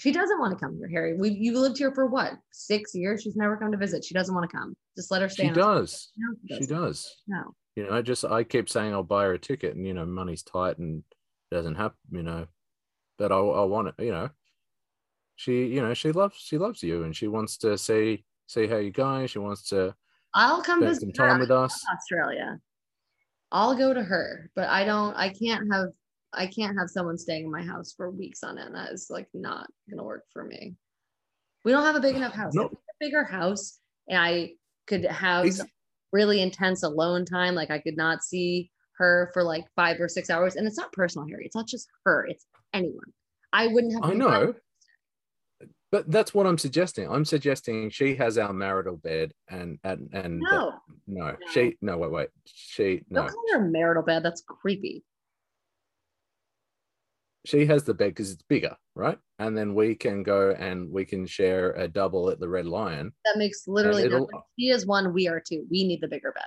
[0.04, 1.16] She doesn't want to come here, Harry.
[1.16, 2.34] We you lived here for what?
[2.52, 3.22] Six years?
[3.22, 4.04] She's never come to visit.
[4.04, 4.76] She doesn't want to come.
[4.98, 5.48] Just let her stay.
[5.48, 6.12] she does.
[6.18, 7.22] No, She does.
[7.26, 7.56] No.
[7.78, 10.06] You know, I just I keep saying I'll buy her a ticket, and you know,
[10.06, 11.04] money's tight and
[11.50, 11.98] it doesn't happen.
[12.12, 12.48] You know,
[13.18, 13.96] but I I want it.
[14.04, 14.30] You know,
[15.38, 18.80] she you know she loves she loves you, and she wants to see see how
[18.80, 19.28] you're going.
[19.28, 19.96] She wants to
[20.34, 21.82] I'll come spend visit some time with us.
[21.96, 22.60] Australia.
[23.54, 25.16] I'll go to her, but I don't.
[25.16, 25.88] I can't have.
[26.34, 28.76] I can't have someone staying in my house for weeks on end.
[28.76, 30.76] That is like not gonna work for me.
[31.64, 32.54] We don't have a big enough house.
[32.54, 32.66] No.
[32.66, 34.54] If we had a bigger house, and I
[34.88, 35.48] could have
[36.12, 37.56] really intense alone time.
[37.56, 40.92] Like I could not see her for like five or six hours, and it's not
[40.92, 41.46] personal, Harry.
[41.46, 42.26] It's not just her.
[42.28, 43.14] It's anyone.
[43.54, 44.04] I wouldn't have.
[44.12, 44.54] I know.
[45.92, 47.08] But that's what I'm suggesting.
[47.08, 50.72] I'm suggesting she has our marital bed, and and and that- No,
[51.06, 51.36] no, No.
[51.52, 54.24] she no wait wait she no don't call her marital bed.
[54.24, 55.04] That's creepy.
[57.46, 59.18] She has the bed because it's bigger, right?
[59.40, 63.12] And then we can go and we can share a double at the Red Lion.
[63.26, 64.08] That makes literally.
[64.08, 64.30] No sense.
[64.58, 65.14] She is one.
[65.14, 65.66] We are two.
[65.70, 66.44] We need the bigger bed.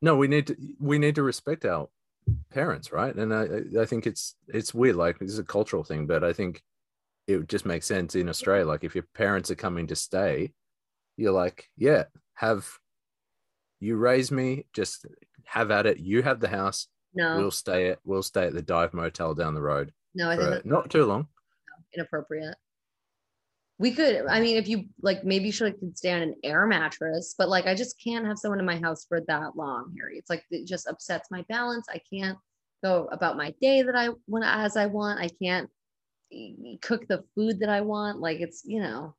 [0.00, 1.88] No, we need to we need to respect our
[2.50, 3.14] parents, right?
[3.14, 6.32] And I I think it's it's weird, like this is a cultural thing, but I
[6.32, 6.62] think
[7.26, 8.66] it would just make sense in Australia.
[8.66, 10.52] Like if your parents are coming to stay,
[11.16, 12.66] you're like, yeah, have
[13.80, 15.04] you raise me, just
[15.44, 15.98] have at it.
[15.98, 16.88] You have the house.
[17.14, 20.36] No, We'll stay at we'll stay at the dive motel down the road no, I
[20.36, 21.28] think not too long.
[21.94, 22.56] inappropriate.
[23.78, 27.36] We could, I mean, if you like, maybe she could stay on an air mattress,
[27.38, 30.18] but like, I just can't have someone in my house for that long, Harry.
[30.18, 31.86] It's like it just upsets my balance.
[31.88, 32.36] I can't
[32.82, 35.20] go about my day that I want as I want.
[35.20, 35.70] I can't
[36.82, 38.18] cook the food that I want.
[38.18, 39.14] Like it's, you know,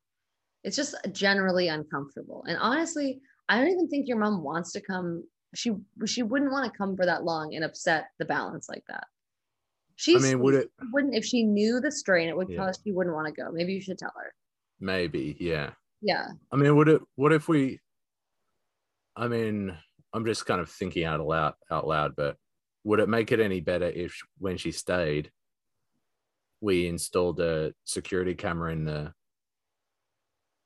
[0.65, 2.43] it's just generally uncomfortable.
[2.45, 5.23] And honestly, I don't even think your mom wants to come.
[5.55, 5.71] She
[6.05, 9.05] she wouldn't want to come for that long and upset the balance like that.
[9.99, 12.57] She mean, would it- wouldn't if she knew the strain it would Yeah.
[12.67, 13.51] cause she wouldn't want to go.
[13.51, 14.33] Maybe you should tell her.
[14.79, 15.73] Maybe, yeah.
[16.01, 16.29] Yeah.
[16.53, 17.01] I mean, would it?
[17.15, 17.81] What if we?
[19.17, 19.77] I mean,
[20.13, 22.15] I'm just kind of thinking out loud, out loud.
[22.15, 22.37] But
[22.85, 25.33] would it make it any better if, when she stayed,
[26.61, 29.13] we installed a security camera in the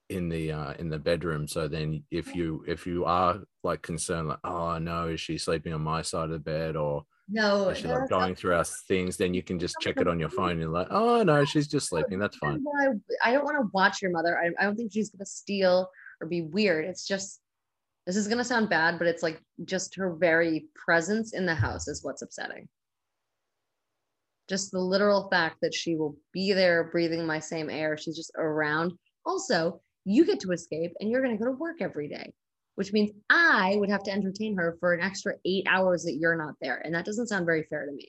[0.09, 1.47] in the uh, in the bedroom?
[1.47, 5.73] So then, if you if you are like concerned, like, oh no, is she sleeping
[5.73, 8.55] on my side of the bed, or No, is she no, like not- going through
[8.55, 9.17] our things?
[9.17, 10.51] Then you can just check it on your phone.
[10.51, 12.19] And you're like, oh no, she's just sleeping.
[12.19, 12.63] That's fine.
[13.24, 14.38] I don't want to watch your mother.
[14.38, 15.89] I, I don't think she's gonna steal
[16.21, 16.86] or be weird.
[16.86, 17.39] It's just
[18.05, 21.88] this is gonna sound bad, but it's like just her very presence in the house
[21.88, 22.67] is what's upsetting.
[24.49, 27.97] Just the literal fact that she will be there breathing my same air.
[27.97, 28.91] She's just around.
[29.26, 32.34] Also, you get to escape and you're gonna go to work every day,
[32.76, 36.36] which means I would have to entertain her for an extra eight hours that you're
[36.36, 36.82] not there.
[36.84, 38.07] And that doesn't sound very fair to me.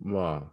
[0.00, 0.50] Wow.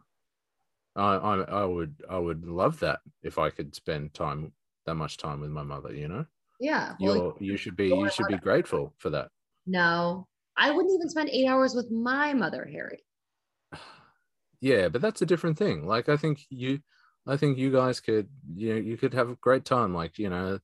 [0.96, 4.54] I, I I would I would love that if I could spend time
[4.86, 5.94] that much time with my mother.
[5.94, 6.26] You know,
[6.60, 6.96] Yeah.
[7.00, 9.32] you're Well, you should be you should be grateful for that.
[9.66, 10.28] no,
[10.58, 13.00] I wouldn't even spend eight hours with my mother, Harry.
[14.64, 15.88] Yeah, but that's a different thing.
[15.88, 16.82] Like I think you,
[17.26, 19.94] I think you guys could you know you could have a great time.
[19.96, 20.60] Like you know,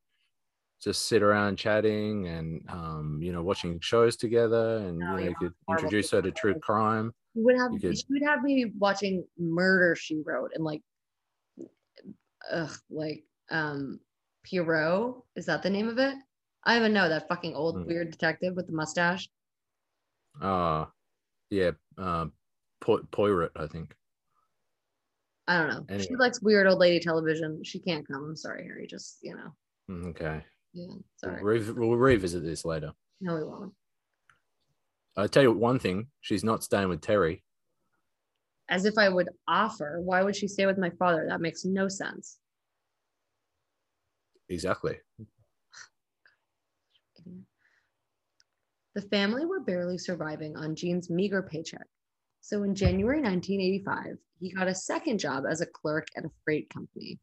[0.81, 5.29] just sit around chatting and um you know watching shows together, and No, you know
[5.29, 7.13] you could introduce her to true crime.
[7.33, 10.81] You would have You could- she would have me watching Murder She Wrote and like
[12.51, 13.99] ugh, like um
[14.43, 15.15] Pierrot.
[15.35, 16.15] Is that the name of it?
[16.63, 17.87] I even know that fucking old Hmm.
[17.87, 19.29] weird detective with the mustache.
[20.41, 20.85] Uh
[21.49, 22.33] yeah, um,
[22.81, 23.95] po- Poirot, I think.
[25.47, 25.97] I don't know.
[25.97, 27.63] She likes weird old lady television.
[27.63, 28.25] She can't come.
[28.25, 28.85] I'm sorry, Harry.
[28.85, 29.55] Just you know.
[29.89, 30.43] Mm, Okay,
[30.77, 30.93] Yeah.
[31.23, 32.91] we'll, re- we'll revisit this later.
[33.19, 33.73] No, we won't.
[35.15, 37.43] I tell you one thing: she's not staying with Terry.
[38.69, 39.99] As if I would offer.
[40.01, 41.25] Why would she stay with my father?
[41.27, 42.37] That makes no sense.
[44.49, 44.97] Exactly.
[48.93, 51.87] The family were barely surviving on Gene's meager paycheck.
[52.41, 56.69] So in January 1985, he got a second job as a clerk at a freight
[56.69, 57.19] company.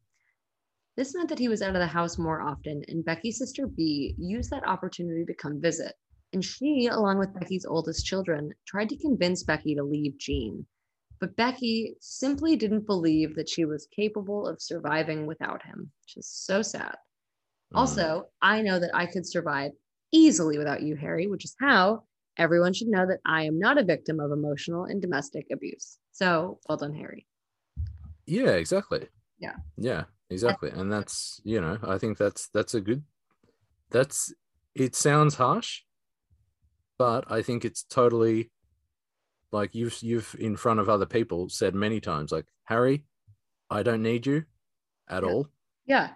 [0.97, 4.15] This meant that he was out of the house more often, and Becky's sister B
[4.17, 5.95] used that opportunity to come visit.
[6.33, 10.67] And she, along with Becky's oldest children, tried to convince Becky to leave Gene.
[11.21, 16.29] But Becky simply didn't believe that she was capable of surviving without him, which is
[16.29, 16.97] so sad.
[17.73, 17.79] Mm.
[17.79, 19.73] Also, I know that I could survive
[20.13, 22.05] easily without you, Harry, which is how
[22.37, 25.99] everyone should know that I am not a victim of emotional and domestic abuse.
[26.13, 27.27] So, well done, Harry.
[28.27, 29.09] Yeah, exactly.
[29.39, 29.57] Yeah.
[29.77, 30.71] Yeah, exactly.
[30.71, 33.05] And that's, you know, I think that's that's a good
[33.91, 34.33] that's
[34.75, 35.83] it sounds harsh,
[36.99, 38.51] but I think it's totally
[39.53, 43.05] like you've you've in front of other people said many times like, "Harry,
[43.71, 44.45] I don't need you
[45.09, 45.31] at Yeah.
[45.31, 45.49] all."
[45.87, 46.15] Yeah.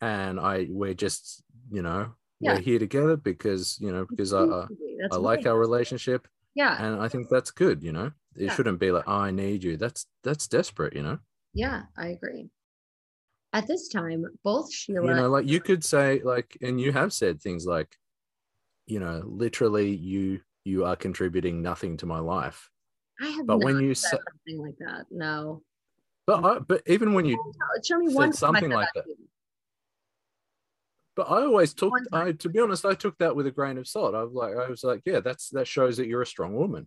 [0.00, 2.54] And I we're just, you know, Yeah.
[2.54, 4.66] we're here together because, you know, because I I,
[5.12, 6.76] I like our relationship Yeah.
[6.78, 8.12] and I think that's good, you know.
[8.36, 8.54] It Yeah.
[8.54, 11.18] shouldn't be like, "Oh, "I need you." That's that's desperate, you know.
[11.54, 12.50] Yeah, I agree.
[13.52, 17.12] At this time, both Sheila you know like you could say like and you have
[17.12, 17.96] said things like
[18.86, 22.70] you know literally you you are contributing nothing to my life
[23.20, 25.06] I have but when you said something like that.
[25.10, 25.62] No.
[26.26, 29.08] but I, but even when you Tell- Show me said one something like that that.
[29.08, 29.28] you.
[31.16, 33.88] but i always took i to be honest i took that with a grain of
[33.88, 36.54] salt i was like i was like yeah that's that shows that you're a strong
[36.54, 36.86] woman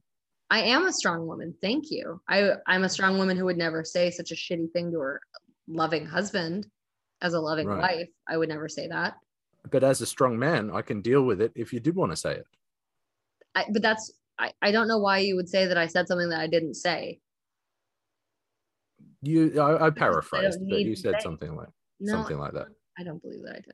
[0.53, 1.55] I am a strong woman.
[1.62, 2.20] Thank you.
[2.28, 5.22] I I'm a strong woman who would never say such a shitty thing to her
[5.74, 6.68] loving husband
[7.22, 7.80] as a loving Right.
[7.80, 8.10] wife.
[8.28, 9.16] I would never say that.
[9.70, 12.16] but as a strong man i can deal with it if you did want to
[12.18, 12.48] say it
[13.54, 16.30] I, but that's I, I don't know why you would say that I said something
[16.30, 17.20] that I didn't say.
[19.22, 21.24] you i, I paraphrased but you said say.
[21.24, 21.68] something like
[22.00, 22.68] No, something like that
[22.98, 23.74] I don't believe that I did.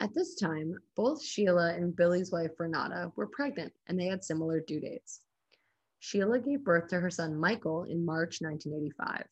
[0.00, 4.60] At this time, both Sheila and Billy's wife Renata were pregnant and they had similar
[4.60, 5.20] due dates.
[6.00, 9.26] Sheila gave birth to her son Michael in March 1985.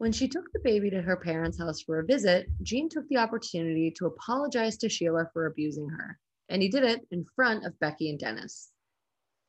[0.00, 3.18] When she took the baby to her parents' house for a visit, Gene took the
[3.18, 7.78] opportunity to apologize to Sheila for abusing her, and he did it in front of
[7.80, 8.70] Becky and Dennis.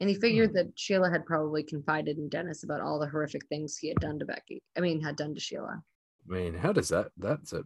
[0.02, 0.56] And he figured hmm.
[0.58, 4.20] that Sheila had probably confided in Dennis about all the horrific things he had done
[4.20, 4.62] to Becky.
[4.78, 5.82] I mean, had done to Sheila.
[6.30, 7.64] i mean how does that that's a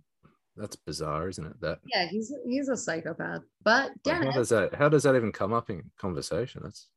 [0.56, 3.42] that's bizarre isn't it that Yeah, he's he's a psychopath.
[3.64, 6.88] But like, how Dennis, does that how does that even come up in conversation that's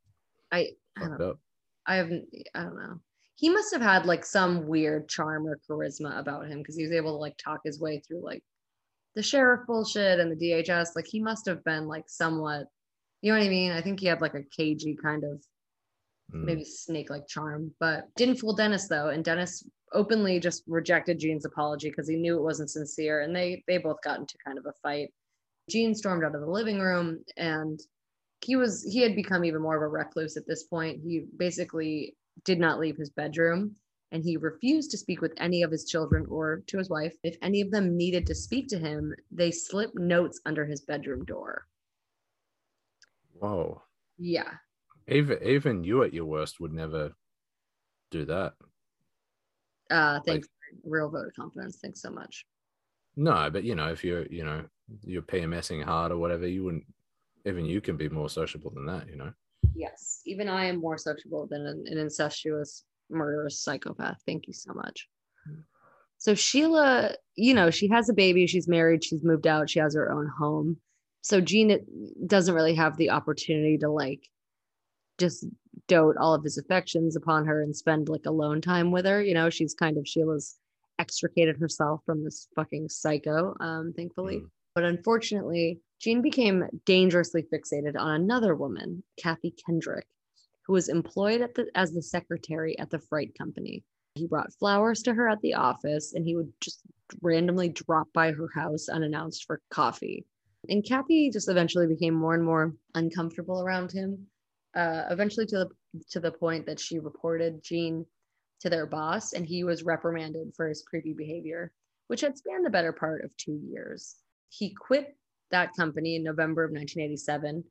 [0.52, 1.38] I I don't, up
[1.86, 3.00] I haven't I don't know.
[3.38, 6.92] He must have had like some weird charm or charisma about him because he was
[6.92, 8.42] able to like talk his way through like
[9.14, 10.96] the sheriff bullshit and the DHS.
[10.96, 12.66] Like he must have been like somewhat,
[13.22, 13.72] you know what I mean?
[13.72, 15.42] I think he had like a cagey kind of
[16.34, 16.44] Mm.
[16.44, 19.08] maybe snake like charm, but didn't fool Dennis though.
[19.08, 23.22] And Dennis openly just rejected Gene's apology because he knew it wasn't sincere.
[23.22, 25.08] And they they both got into kind of a fight.
[25.70, 27.80] Gene stormed out of the living room and
[28.42, 31.00] he was he had become even more of a recluse at this point.
[31.02, 32.14] He basically
[32.44, 33.76] did not leave his bedroom
[34.10, 37.14] and he refused to speak with any of his children or to his wife.
[37.22, 41.24] If any of them needed to speak to him, they slipped notes under his bedroom
[41.24, 41.66] door.
[43.34, 43.82] Whoa.
[44.16, 44.50] Yeah.
[45.06, 47.12] Even even you at your worst would never
[48.10, 48.54] do that.
[49.90, 50.48] Uh thanks.
[50.84, 51.78] Real vote of confidence.
[51.82, 52.44] Thanks so much.
[53.16, 54.64] No, but you know, if you're you know
[55.02, 56.84] you're PMSing hard or whatever, you wouldn't.
[57.44, 59.32] Even you can be more sociable than that, you know.
[59.78, 64.20] Yes, even I am more sociable than an, an incestuous, murderous psychopath.
[64.26, 65.08] Thank you so much.
[66.18, 69.94] So Sheila, you know, she has a baby, she's married, she's moved out, she has
[69.94, 70.78] her own home.
[71.20, 71.78] So Gina
[72.26, 74.28] doesn't really have the opportunity to like
[75.16, 75.46] just
[75.86, 79.22] dote all of his affections upon her and spend like alone time with her.
[79.22, 80.58] You know, she's kind of Sheila's
[80.98, 84.38] extricated herself from this fucking psycho, um, thankfully.
[84.38, 84.50] Mm.
[84.78, 90.06] But unfortunately, Gene became dangerously fixated on another woman, Kathy Kendrick,
[90.64, 93.82] who was employed the, as the secretary at the freight company.
[94.14, 96.82] He brought flowers to her at the office and he would just
[97.20, 100.24] randomly drop by her house unannounced for coffee.
[100.68, 104.28] And Kathy just eventually became more and more uncomfortable around him,
[104.76, 108.06] uh, eventually to the, to the point that she reported Gene
[108.60, 111.72] to their boss and he was reprimanded for his creepy behavior,
[112.06, 114.18] which had spanned the better part of two years.
[114.48, 115.16] He quit
[115.50, 117.64] that company in November of 1987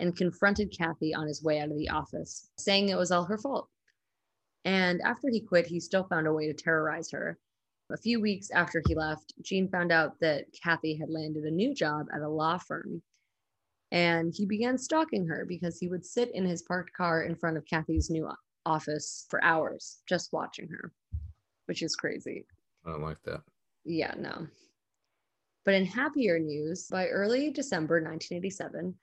[0.00, 3.38] and confronted Kathy on his way out of the office, saying it was all her
[3.38, 3.68] fault.
[4.64, 7.38] And after he quit, he still found a way to terrorize her.
[7.92, 11.74] A few weeks after he left, Gene found out that Kathy had landed a new
[11.74, 13.02] job at a law firm.
[13.92, 17.56] And he began stalking her because he would sit in his parked car in front
[17.56, 18.28] of Kathy's new
[18.66, 20.92] office for hours, just watching her,
[21.66, 22.46] which is crazy.
[22.86, 23.42] I don't like that.
[23.84, 24.48] Yeah, no.
[25.64, 28.94] But in happier news, by early December 1987,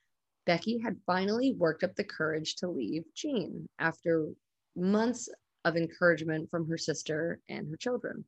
[0.45, 4.27] Becky had finally worked up the courage to leave Gene after
[4.75, 5.29] months
[5.65, 8.25] of encouragement from her sister and her children.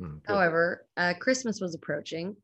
[0.00, 0.32] Mm, good.
[0.32, 2.36] However, uh, Christmas was approaching,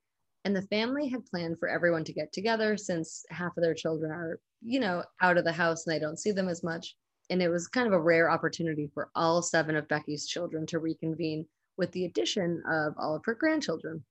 [0.44, 4.10] and the family had planned for everyone to get together since half of their children
[4.10, 6.96] are, you know, out of the house and they don't see them as much.
[7.30, 10.78] And it was kind of a rare opportunity for all seven of Becky's children to
[10.78, 11.46] reconvene
[11.76, 14.04] with the addition of all of her grandchildren.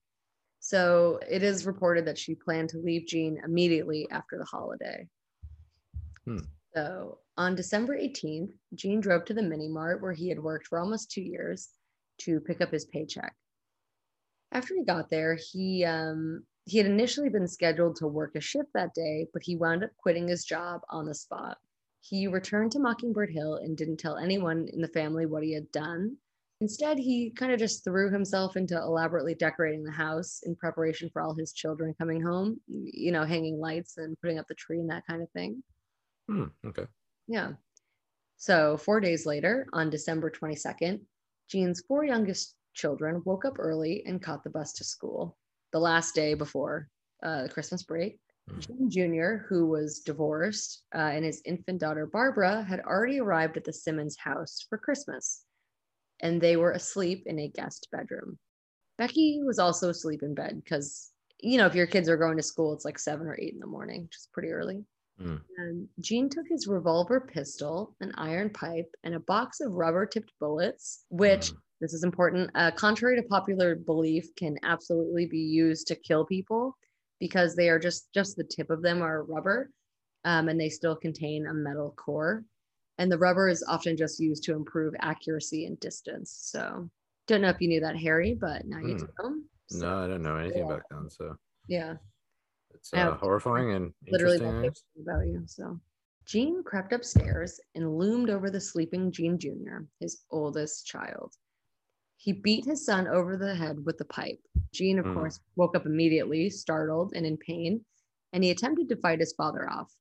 [0.68, 5.07] So it is reported that she planned to leave Gene immediately after the holiday.
[6.26, 6.39] Hmm.
[6.76, 10.78] So on December 18th, Gene drove to the mini mart where he had worked for
[10.78, 11.70] almost two years
[12.24, 13.34] to pick up his paycheck.
[14.51, 18.68] After he got there, he um, he had initially been scheduled to work a shift
[18.74, 21.59] that day, but he wound up quitting his job on the spot.
[22.01, 25.72] He returned to Mockingbird Hill and didn't tell anyone in the family what he had
[25.72, 26.18] done.
[26.60, 31.22] Instead, he kind of just threw himself into elaborately decorating the house in preparation for
[31.22, 34.89] all his children coming home, you know, hanging lights and putting up the tree and
[34.89, 35.62] that kind of thing.
[36.28, 36.88] Hmm, okay.
[37.28, 37.51] Yeah.
[38.38, 41.01] So, four days later, on December 22nd,
[41.47, 45.38] Gene's four youngest children woke up early and caught the bus to school
[45.74, 46.89] the last day before
[47.24, 48.20] uh, Christmas break.
[48.49, 48.60] Hmm.
[48.60, 53.64] Gene Jr., who was divorced, uh, and his infant daughter Barbara had already arrived at
[53.64, 55.43] the Simmons house for Christmas,
[56.20, 58.38] and they were asleep in a guest bedroom.
[58.97, 62.43] Becky was also asleep in bed because, you know, if your kids are going to
[62.43, 64.84] school, it's like seven or eight in the morning, which is pretty early.
[65.20, 65.38] Hmm.
[65.57, 70.32] And Gene took his revolver pistol, an iron pipe, and a box of rubber tipped
[70.39, 71.57] bullets, which, Hmm.
[71.82, 76.76] this is important, uh, contrary to popular belief, can absolutely be used to kill people
[77.20, 79.72] because they are just just the tip of them are rubber
[80.24, 82.43] um, and they still contain a metal core
[82.98, 86.89] and the rubber is often just used to improve accuracy and distance so
[87.28, 88.98] don't know if you knew that harry but now you Hmm.
[88.98, 89.08] do
[89.68, 90.66] So, No, I don't know anything yeah.
[90.66, 91.38] about guns, so
[91.68, 91.95] yeah
[92.74, 94.54] it's uh, horrifying and literally interesting.
[94.54, 94.84] no I guess.
[94.95, 95.43] fiction about you.
[95.48, 95.80] So
[96.26, 101.34] Gene crept upstairs and loomed over the sleeping Gene Jr., his oldest child.
[102.18, 104.39] He beat his son over the head with the pipe.
[104.74, 105.14] Gene, of Hmm.
[105.14, 107.86] course, woke up immediately, startled and in pain,
[108.34, 109.95] and he attempted to fight his father off.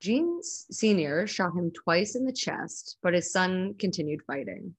[0.00, 1.26] Gene Sr.
[1.26, 4.74] shot him twice in the chest, but his son continued fighting.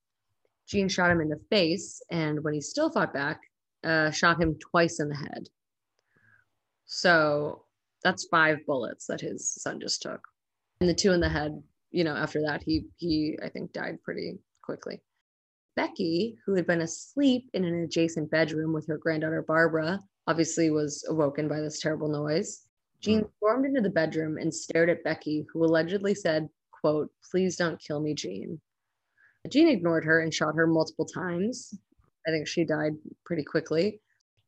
[0.68, 3.42] Gene shot him in the face, and when he still fought back,
[3.84, 5.48] uh, shot him twice in the head.
[6.86, 7.66] So
[8.04, 10.22] that's five bullets that his son just took.
[10.80, 11.62] And the two in the head,
[11.92, 15.02] you know, after that, he he I think died pretty quickly.
[15.76, 21.06] Becky, who had been asleep in an adjacent bedroom with her granddaughter Barbara, obviously was
[21.08, 22.66] awoken by this terrible noise.
[23.02, 23.30] Gene mm.
[23.38, 28.00] stormed into the bedroom and stared at Becky, who allegedly said, quote, please don't kill
[28.00, 28.60] me, Gene.
[29.50, 31.74] Gene ignored her and shot her multiple times.
[32.28, 32.94] I think she died
[33.26, 34.00] pretty quickly.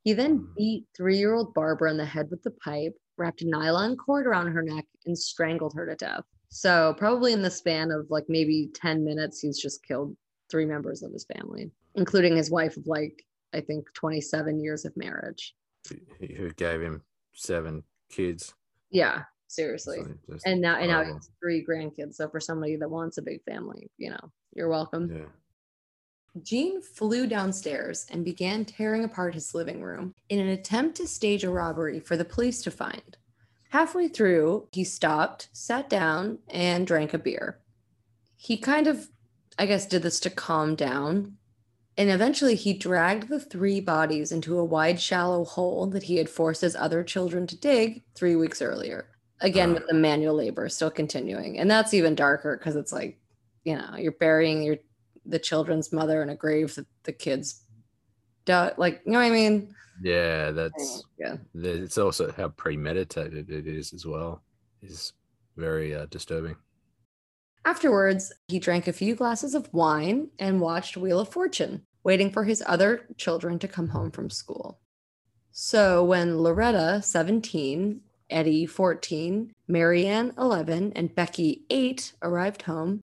[0.03, 0.55] He then mm.
[0.55, 4.27] beat three year old Barbara in the head with the pipe, wrapped a nylon cord
[4.27, 6.23] around her neck, and strangled her to death.
[6.49, 10.15] So, probably in the span of like maybe 10 minutes, he's just killed
[10.51, 13.25] three members of his family, including his wife of like,
[13.55, 15.55] I think 27 years of marriage.
[15.89, 17.01] Who- Who gave him
[17.33, 17.83] seven
[18.15, 18.53] kids?
[18.91, 19.99] Yeah, seriously.
[20.29, 21.11] So And now, and now he
[21.41, 22.15] three grandkids.
[22.15, 25.09] So, for somebody that wants a big family, you know, you're welcome.
[25.11, 25.25] yeah.
[26.41, 31.43] Gene flew downstairs and began tearing apart his living room in an attempt to stage
[31.43, 33.17] a robbery for the police to find.
[33.69, 37.59] Halfway through, he stopped, sat down, and drank a beer.
[38.35, 39.09] He kind of,
[39.59, 41.37] I guess, did this to calm down.
[41.97, 46.29] And eventually, he dragged the three bodies into a wide, shallow hole that he had
[46.29, 49.05] forced his other children to dig three weeks earlier.
[49.41, 49.73] again Uh.
[49.73, 53.19] with the manual labor still continuing and that's even darker because it's like
[53.65, 54.77] you know you're burying your
[55.25, 57.63] the children's mother in a grave that the kids
[58.45, 63.67] dug like you know what i mean Yeah, that's yeah it's also how premeditated it
[63.67, 64.41] is as well.
[64.81, 65.13] Is
[65.57, 66.55] very uh, disturbing.
[67.65, 72.43] Afterwards he drank a few glasses of wine and watched wheel of fortune waiting for
[72.43, 74.79] his other children to come home from school
[75.55, 83.01] so when loretta 17 eddie 14 marianne 11 and becky 8 arrived home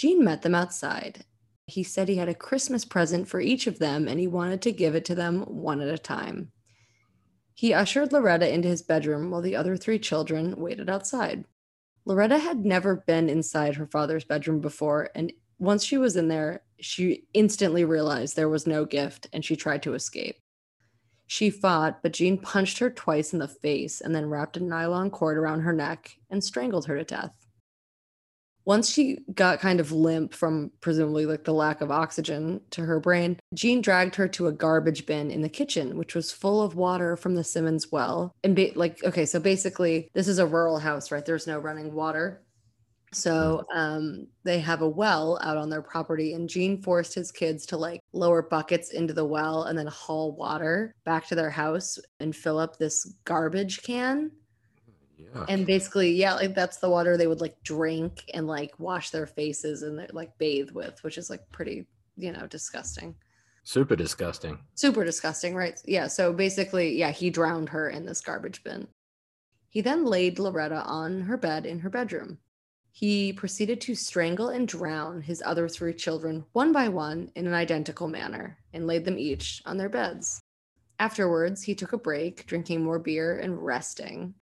[0.00, 1.26] Gene met them outside.
[1.66, 4.72] He said he had a Christmas present for each of them and he wanted to
[4.72, 6.52] give it to them one at a time.
[7.52, 11.44] He ushered Loretta into his bedroom while the other three children waited outside.
[12.04, 16.62] Loretta had never been inside her father's bedroom before, and once she was in there,
[16.80, 20.36] she instantly realized there was no gift and she tried to escape.
[21.26, 25.10] She fought, but Gene punched her twice in the face and then wrapped a nylon
[25.10, 27.39] cord around her neck and strangled her to death
[28.64, 33.00] once she got kind of limp from presumably like the lack of oxygen to her
[33.00, 36.76] brain, Gene dragged her to a garbage bin in the kitchen, which was full of
[36.76, 38.34] water from the Simmons well.
[38.44, 41.24] And ba- like, okay, so basically, this is a rural house, right?
[41.24, 42.42] There's no running water.
[43.12, 47.66] So um, they have a well out on their property, and Gene forced his kids
[47.66, 51.98] to like lower buckets into the well and then haul water back to their house
[52.20, 54.30] and fill up this garbage can
[55.48, 59.26] And basically yeah like that's the water they would like drink and like wash their
[59.26, 63.14] faces and like bathe with which is like pretty you know disgusting.
[63.62, 64.58] Super disgusting.
[64.74, 65.80] super disgusting right?
[65.84, 68.88] Yeah so basically yeah he drowned her in this garbage bin.
[69.68, 72.38] He then laid loretta on her bed in her bedroom.
[72.92, 77.54] He proceeded to strangle and drown his other three children one by one in an
[77.54, 80.40] identical manner and laid them each on their beds.
[80.98, 84.34] Afterwards he took a break drinking more beer and resting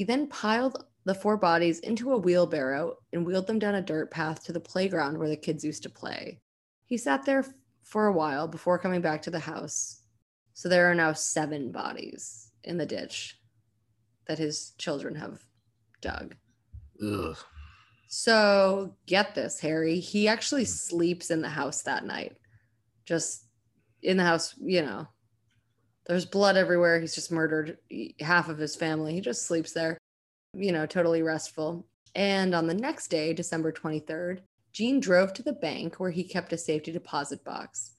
[0.00, 4.10] he then piled the four bodies into a wheelbarrow and wheeled them down a dirt
[4.10, 6.40] path to the playground where the kids used to play.
[6.86, 7.44] He sat there
[7.82, 10.00] for a while before coming back to the house.
[10.54, 13.36] So there are now seven bodies in the ditch
[14.26, 15.42] that his children have
[16.00, 16.34] dug.
[17.06, 17.36] Ugh.
[18.08, 20.00] So get this, Harry.
[20.00, 20.70] He actually hmm.
[20.70, 22.38] sleeps in the house that night.
[23.04, 23.44] Just
[24.02, 25.08] in the house, you know.
[26.10, 26.98] There's blood everywhere.
[26.98, 27.78] He's just murdered
[28.18, 29.14] half of his family.
[29.14, 29.96] He just sleeps there,
[30.52, 31.86] you know, totally restful.
[32.16, 34.40] And on the next day, December 23rd,
[34.72, 37.92] Gene drove to the bank where he kept a safety deposit box.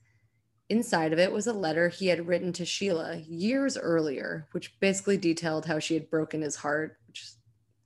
[0.68, 5.16] Inside of it was a letter he had written to Sheila years earlier, which basically
[5.16, 7.38] detailed how she had broken his heart, which is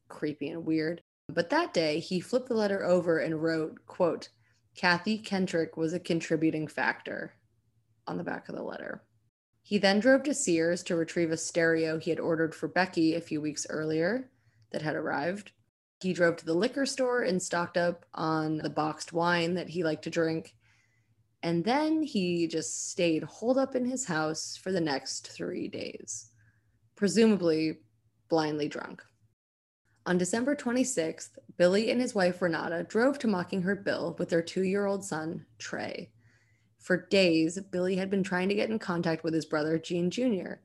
[0.07, 1.03] creepy and weird.
[1.29, 4.29] But that day, he flipped the letter over and wrote, quote,
[4.75, 7.35] Kathy Kendrick was a contributing factor
[8.07, 9.03] on the back of the letter.
[9.65, 13.19] He then drove to Sears to retrieve a stereo he had ordered for Becky a
[13.19, 14.29] few weeks earlier
[14.69, 15.53] that had arrived.
[16.01, 19.83] He drove to the liquor store and stocked up on the boxed wine that he
[19.83, 20.53] liked to drink.
[21.41, 26.29] And then he just stayed holed up in his house for the next three days,
[26.95, 27.79] presumably
[28.29, 29.01] blindly drunk.
[30.05, 34.61] On December 26th, Billy and his wife Renata drove to Mockingbird Hill with their two
[34.61, 36.11] year old son, Trey.
[36.85, 40.57] For days, Billy had been trying to get in contact with his brother, Gene Jr.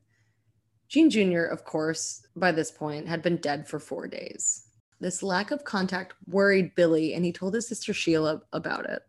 [0.86, 4.66] Gene Jr., of course, by this point, had been dead for four days.
[5.00, 9.00] This lack of contact worried Billy, and he told his sister Sheila about it.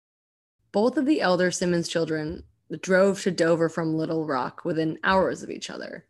[0.71, 2.43] Both of the elder Simmons children
[2.79, 6.05] drove to Dover from Little Rock within hours of each other.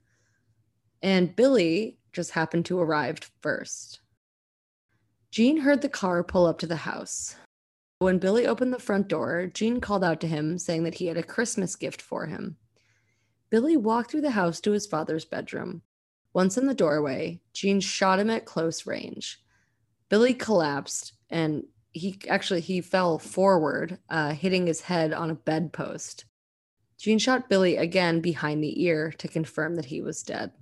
[1.02, 4.02] And Billy just happened to arrive first.
[5.32, 7.36] Gene heard the car pull up to the house.
[8.02, 11.18] When Billy opened the front door, Gene called out to him, saying that he had
[11.18, 12.58] a Christmas gift for him.
[13.52, 15.84] Billy walked through the house to his father's bedroom.
[16.34, 19.40] Once in the doorway, Gene shot him at close range.
[20.10, 26.26] Billy collapsed and he actually he fell forward, uh, hitting his head on a bedpost.
[26.98, 30.54] Gene shot Billy again behind the ear to confirm that he was dead.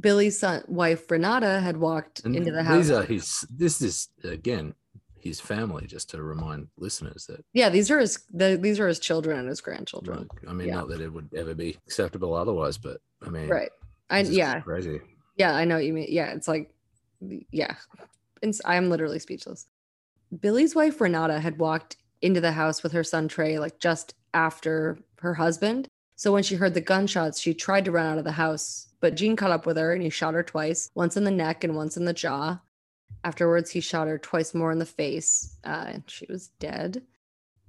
[0.00, 2.78] Billy's son, wife Renata had walked And into the house.
[2.78, 3.46] These are his.
[3.50, 4.72] This is again
[5.26, 5.86] his family.
[5.86, 7.44] Just to remind listeners that.
[7.52, 10.28] yeah, these are his the, these are his children and his grandchildren.
[10.32, 10.74] like, I mean, Yeah.
[10.76, 13.70] not that it would ever be acceptable otherwise, but I mean, Right.
[14.10, 15.00] I yeah, crazy.
[15.36, 16.06] yeah, I know what you mean.
[16.08, 16.72] Yeah, it's like
[17.50, 17.74] yeah.
[18.42, 19.66] It's, I'm literally speechless.
[20.40, 24.98] Billy's wife Renata had walked into the house with her son Trey like just after
[25.20, 25.88] her husband.
[26.16, 29.14] So when she heard the gunshots, she tried to run out of the house, but
[29.16, 31.74] Gene caught up with her and he shot her twice, once in the neck and
[31.76, 32.58] once in the jaw.
[33.24, 37.02] Afterwards, he shot her twice more in the face, uh, and she was dead.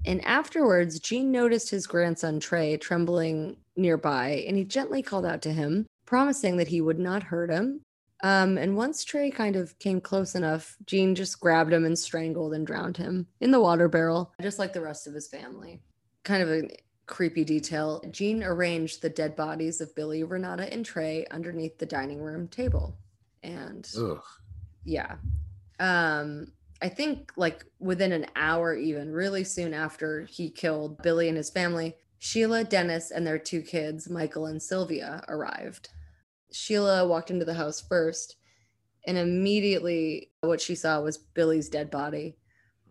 [0.05, 5.51] And afterwards, Gene noticed his grandson Trey trembling nearby, and he gently called out to
[5.51, 7.81] him, promising that he would not hurt him.
[8.23, 12.53] Um, and once Trey kind of came close enough, Gene just grabbed him and strangled
[12.53, 15.81] and drowned him in the water barrel, just like the rest of his family.
[16.23, 16.69] Kind of a
[17.05, 18.03] creepy detail.
[18.11, 22.97] Gene arranged the dead bodies of Billy, Renata, and Trey underneath the dining room table.
[23.43, 24.23] And Ugh.
[24.87, 25.15] Yeah.
[25.79, 26.47] Um,
[26.81, 31.49] I think like within an hour, even really soon after he killed Billy and his
[31.49, 35.89] family, Sheila, Dennis, and their two kids, Michael and Sylvia, arrived.
[36.51, 38.37] Sheila walked into the house first,
[39.05, 42.37] and immediately what she saw was Billy's dead body.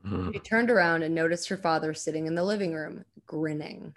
[0.07, 0.33] Mm.
[0.33, 3.95] She turned around and noticed her father sitting in the living room, grinning.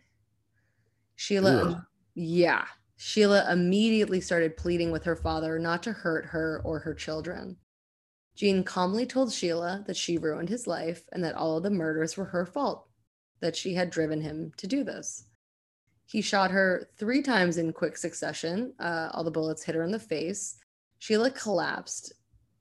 [1.16, 1.82] Sheila, Ugh.
[2.16, 2.66] yeah,
[2.96, 7.58] Sheila immediately started pleading with her father not to hurt her or her children.
[8.40, 12.16] Gene calmly told Sheila that she ruined his life and that all of the murders
[12.16, 12.88] were her fault,
[13.42, 15.26] that she had driven him to do this.
[16.06, 18.74] He shot her three times in quick succession.
[18.80, 20.58] Uh, all the bullets hit her in the face.
[21.00, 22.14] Sheila collapsed,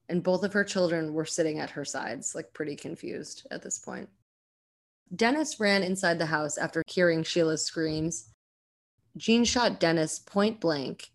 [0.09, 3.79] and both of her children were sitting at her sides, like pretty confused at this
[3.79, 4.09] point.
[5.15, 8.31] Dennis ran inside the house after hearing Sheila's screams.
[9.17, 11.13] Gene shot Dennis point blank,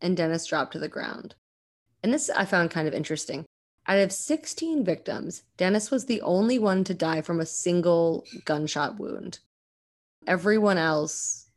[0.00, 1.36] and Dennis dropped to the ground.
[2.02, 3.46] And this I found kind of interesting.
[3.90, 9.00] Out of 16 victims, Dennis was the only one to die from a single gunshot
[9.00, 9.40] wound.
[10.28, 11.48] Everyone else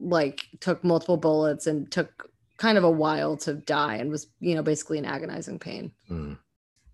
[0.00, 4.54] like took multiple bullets and took kind of a while to die and was, you
[4.54, 5.92] know, basically in agonizing pain.
[6.10, 6.38] Mm.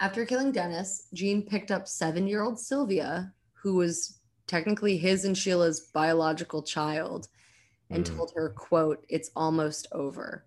[0.01, 4.19] After killing Dennis, Gene picked up seven year old Sylvia, who was
[4.49, 7.29] technically his and Sheila's biological child,
[7.91, 8.17] and Mm.
[8.17, 10.47] told her, quote, it's almost over.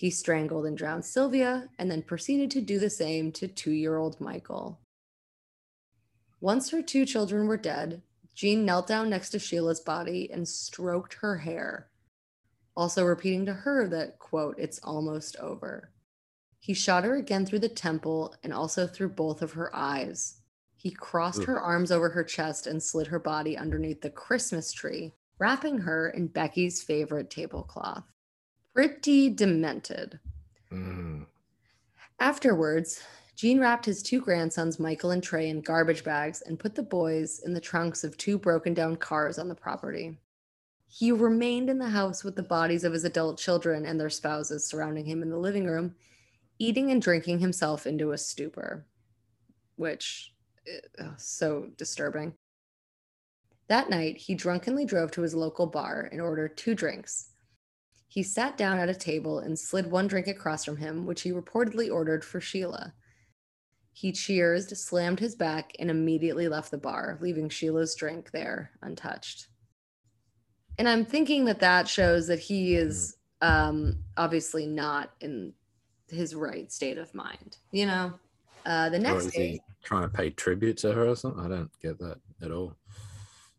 [0.00, 3.98] He strangled and drowned Sylvia and then proceeded to do the same to two year
[3.98, 4.80] old Michael.
[6.40, 8.00] Once her two children were dead,
[8.34, 11.90] Gene knelt down next to Sheila's body and stroked her hair,
[12.74, 15.90] also repeating to her that, quote, it's almost over.
[16.58, 20.40] He shot her again through the temple and also through both of her eyes.
[20.76, 21.46] He crossed Ugh.
[21.48, 26.08] her arms over her chest and slid her body underneath the Christmas tree, wrapping her
[26.08, 28.04] in Becky's favorite tablecloth.
[28.80, 30.18] Pretty demented.
[30.72, 31.26] Mm.
[32.18, 33.02] Afterwards,
[33.36, 37.40] Gene wrapped his two grandsons, Michael and Trey, in garbage bags and put the boys
[37.44, 40.16] in the trunks of two broken down cars on the property.
[40.88, 44.64] He remained in the house with the bodies of his adult children and their spouses
[44.64, 45.94] surrounding him in the living room,
[46.58, 48.86] eating and drinking himself into a stupor,
[49.76, 50.32] which
[50.64, 50.80] is
[51.18, 52.32] so disturbing.
[53.68, 57.26] That night, he drunkenly drove to his local bar and ordered two drinks.
[58.10, 61.30] He sat down at a table and slid one drink across from him, which he
[61.30, 62.92] reportedly ordered for Sheila.
[63.92, 69.46] He cheersed, slammed his back, and immediately left the bar, leaving Sheila's drink there untouched.
[70.76, 75.52] And I'm thinking that that shows that he is um, obviously not in
[76.08, 77.58] his right state of mind.
[77.70, 78.14] You know,
[78.66, 81.44] uh, the Or next is day, he trying to pay tribute to her or something?
[81.44, 82.74] I don't get that at all.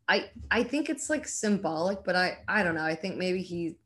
[0.10, 2.84] I I think it's like symbolic, but I I don't know.
[2.84, 3.78] I think maybe he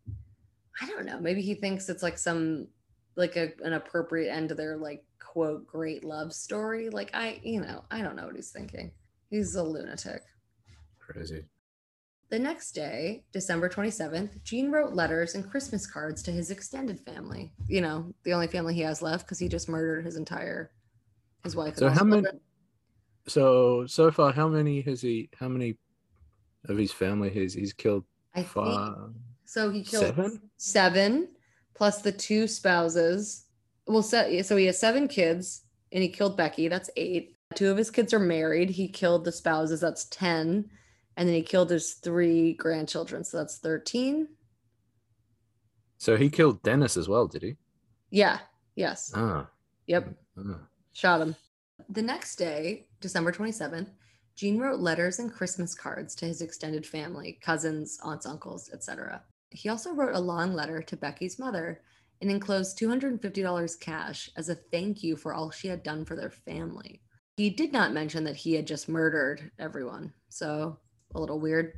[0.81, 1.19] I don't know.
[1.19, 2.68] Maybe he thinks it's like some
[3.15, 6.89] like a, an appropriate end to their like quote great love story.
[6.89, 8.91] Like I you know, I don't know what he's thinking.
[9.30, 10.22] He's a lunatic.
[10.99, 11.45] Crazy.
[12.30, 17.53] The next day, December 27th, Gene wrote letters and Christmas cards to his extended family.
[17.68, 20.72] You know, the only family he has left because he just murdered his entire
[21.43, 21.77] his wife.
[21.77, 22.41] So how many- children.
[23.27, 25.30] So so far, how many has he?
[25.39, 25.77] How many
[26.68, 28.06] of his family has he's killed?
[28.34, 29.14] I think Five.
[29.46, 30.42] So he killed Seven?
[30.58, 31.28] seven
[31.76, 33.46] plus the two spouses.
[33.88, 36.68] Well, so, so he has seven kids and he killed Becky.
[36.68, 37.38] That's eight.
[37.54, 38.70] Two of his kids are married.
[38.72, 39.82] He killed the spouses.
[39.82, 40.70] That's 10.
[41.18, 43.24] And then he killed his three grandchildren.
[43.24, 44.28] So that's 13.
[45.98, 47.56] So he killed Dennis as well, did he?
[48.10, 48.40] Yeah.
[48.76, 49.12] Yes.
[49.16, 49.48] Ah.
[49.88, 50.16] Yep.
[50.40, 50.60] ah.
[50.94, 51.36] Shot him.
[51.90, 53.90] The next day, December 27th,
[54.36, 59.24] Gene wrote letters and Christmas cards to his extended family, cousins, aunts, uncles, etc.
[59.56, 61.82] He also wrote a long letter to Becky's mother
[62.22, 66.30] and enclosed $250 cash as a thank you for all she had done for their
[66.30, 67.02] family.
[67.38, 70.77] He did not mention that he had just murdered everyone, so
[71.14, 71.73] a little weird.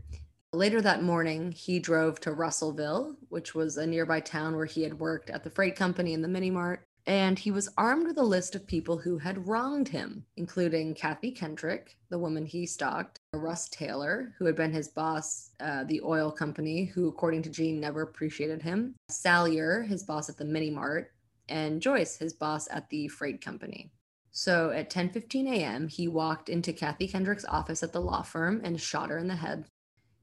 [0.54, 5.00] Later that morning, he drove to Russellville, which was a nearby town where he had
[5.00, 8.24] worked at the freight company and the mini mart and he was armed with a
[8.24, 13.70] list of people who had wronged him, including Kathy Kendrick, the woman he stalked, Russ
[13.70, 18.02] Taylor, who had been his boss, uh, the oil company, who, according to Gene, never
[18.02, 21.12] appreciated him, Salyer, his boss at the mini mart,
[21.50, 23.92] and Joyce, his boss at the freight company.
[24.32, 28.80] So at 10:15 a.m., he walked into Kathy Kendrick's office at the law firm and
[28.80, 29.66] shot her in the head.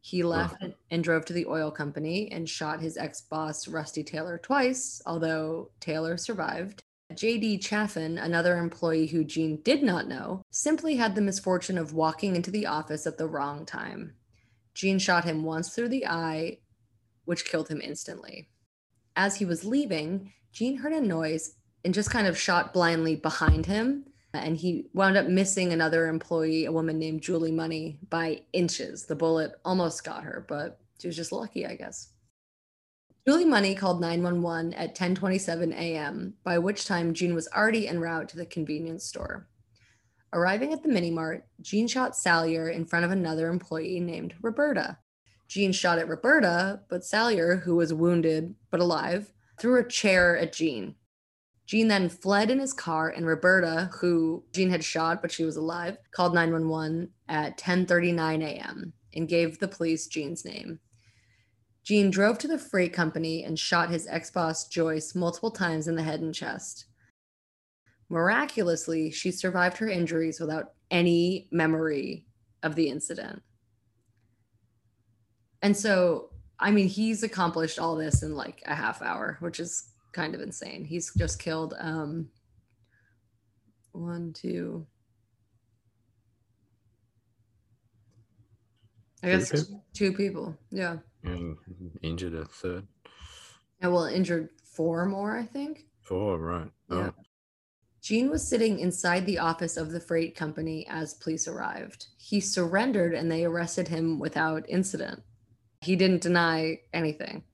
[0.01, 4.05] He left and- and drove to the oil company and shot his ex boss, Rusty
[4.05, 6.85] Taylor, twice, although Taylor survived.
[7.17, 12.37] JD Chaffin, another employee who Gene did not know, simply had the misfortune of walking
[12.37, 14.15] into the office at the wrong time.
[14.75, 16.59] Gene shot him once through the eye,
[17.25, 18.49] which killed him instantly.
[19.17, 23.67] As he was leaving, Gene heard a noise and just kind of shot blindly behind
[23.67, 24.07] him.
[24.33, 29.07] And he wound up missing another employee, a woman named Julie Money, by inches.
[29.07, 32.09] The bullet almost got her, but she was just lucky, I guess.
[33.27, 38.29] Julie Money called 911 at 10:27 a.m., by which time Gene was already en route
[38.29, 39.49] to the convenience store.
[40.35, 44.99] Arriving at the mini mart, Gene shot Salyer in front of another employee named Roberta.
[45.49, 50.53] Gene shot at Roberta, but Salyer, who was wounded but alive, threw a chair at
[50.53, 50.95] Gene.
[51.67, 55.57] Gene then fled in his car, and Roberta, who Gene had shot but she was
[55.57, 58.93] alive, called 911 at 10:39 a.m.
[59.15, 60.81] and gave the police Gene's name.
[61.85, 66.03] Gene drove to the freight company and shot his ex-boss Joyce multiple times in the
[66.03, 66.87] head and chest.
[68.09, 72.25] Miraculously, she survived her injuries without any memory
[72.63, 73.43] of the incident.
[75.61, 79.91] And so, I mean, he's accomplished all this in like a half hour, which is
[80.13, 80.85] kind of insane.
[80.85, 82.29] He's just killed um
[83.93, 84.87] one, two.
[89.23, 90.57] I guess two people.
[90.71, 90.99] Yeah.
[91.25, 91.57] And
[92.03, 92.87] injured a third.
[93.81, 95.87] And well, injured four more, I think.
[96.03, 96.71] Four, right.
[96.91, 97.11] Yeah.
[97.11, 97.15] Oh,
[98.03, 102.09] Gene was sitting inside the office of the freight company as police arrived.
[102.19, 105.23] He surrendered and they arrested him without incident.
[105.81, 107.45] He didn't deny anything.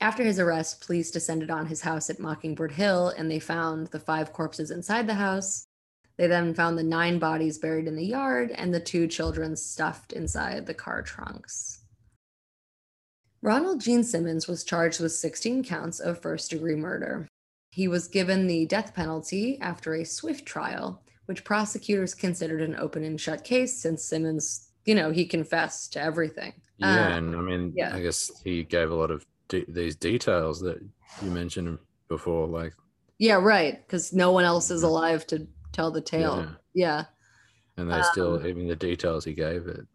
[0.00, 4.00] After his arrest, police descended on his house at Mockingbird Hill and they found the
[4.00, 5.68] five corpses inside the house.
[6.16, 10.12] They then found the nine bodies buried in the yard and the two children stuffed
[10.12, 11.84] inside the car trunks.
[13.42, 17.28] Ronald Gene Simmons was charged with 16 counts of first degree murder.
[17.70, 23.04] He was given the death penalty after a swift trial, which prosecutors considered an open
[23.04, 26.54] and shut case since Simmons, you know, he confessed to everything.
[26.78, 27.94] yeah, Uh, and I mean, yeah.
[27.94, 30.78] I guess he gave a lot of de- these details that
[31.22, 32.72] you mentioned before, like
[33.18, 33.86] yeah, right.
[33.86, 36.46] Because no one else is alive to tell the tale.
[36.74, 36.84] Yeah.
[36.88, 37.04] Yeah.
[37.78, 39.86] and they still Um, even the details he gave it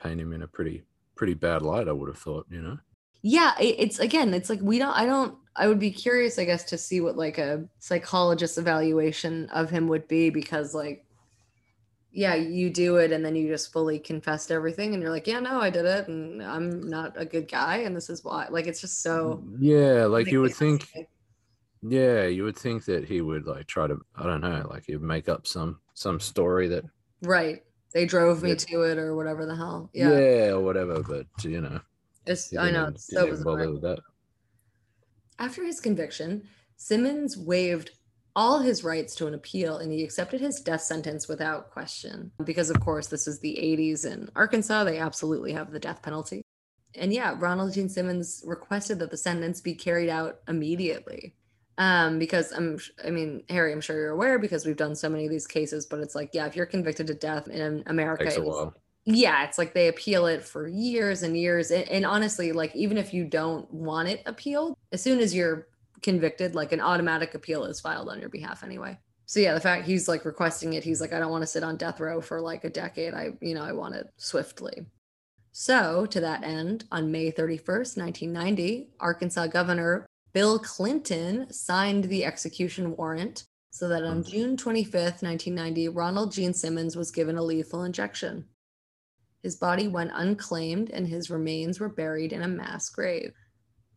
[0.00, 0.82] paint him in a pretty
[1.20, 1.86] pretty bad light.
[1.86, 2.78] I would have thought, you know.
[3.20, 3.52] Yeah.
[3.60, 6.78] it's again, it's like we don't, I don't, I would be curious, I guess, to
[6.78, 11.04] see what like a psychologist's evaluation of him would be because, like,
[12.10, 15.40] yeah, you do it and then you just fully confessed everything and you're like, yeah,
[15.40, 18.46] no, I did it and I'm not a good guy and this is why.
[18.48, 19.42] Like, it's just so.
[19.44, 20.88] Mm, yeah, like you would think.
[21.82, 23.98] Yeah, you would think that he would like try to.
[24.16, 26.84] I don't know, like he'd make up some some story that
[27.22, 27.62] Right.
[27.92, 28.54] They drove me Yeah.
[28.56, 29.90] to it or whatever the hell.
[29.92, 30.50] yeah, Yeah.
[30.52, 31.02] or whatever.
[31.02, 31.80] But you know,
[32.26, 32.86] It's, I know.
[32.88, 33.70] It's so bizarre.
[33.70, 33.98] with that.
[35.38, 37.90] After his conviction, Simmons waived
[38.36, 42.30] all his rights to an appeal and he accepted his death sentence without question.
[42.44, 44.84] Because, of course, this is the 80s in Arkansas.
[44.84, 46.42] They absolutely have the death penalty.
[46.94, 51.34] And yeah, Ronald Gene Simmons requested that the sentence be carried out immediately.
[51.80, 55.24] Um, because I'm, I mean, Harry, I'm sure you're aware because we've done so many
[55.24, 58.36] of these cases, but it's like, yeah, if you're convicted to death in America, Takes
[58.36, 58.74] a it's- while.
[59.06, 62.98] yeah it's like they appeal it for years and years and, and honestly like even
[62.98, 65.68] if you don't want it appealed as soon as you're
[66.02, 68.96] convicted like an automatic appeal is filed on your behalf anyway.
[69.24, 71.62] So yeah the fact he's like requesting it he's like i don't want to sit
[71.64, 73.14] on death row for like a decade.
[73.14, 74.84] I you know i want it swiftly.
[75.52, 82.96] So to that end on may 31st 1990 arkansas governor bill clinton signed the execution
[82.96, 84.28] warrant so that on Mhm.
[84.30, 88.48] june 25th 1990 ronald gene simmons was given a lethal injection
[89.42, 93.32] his body went unclaimed and his remains were buried in a mass grave.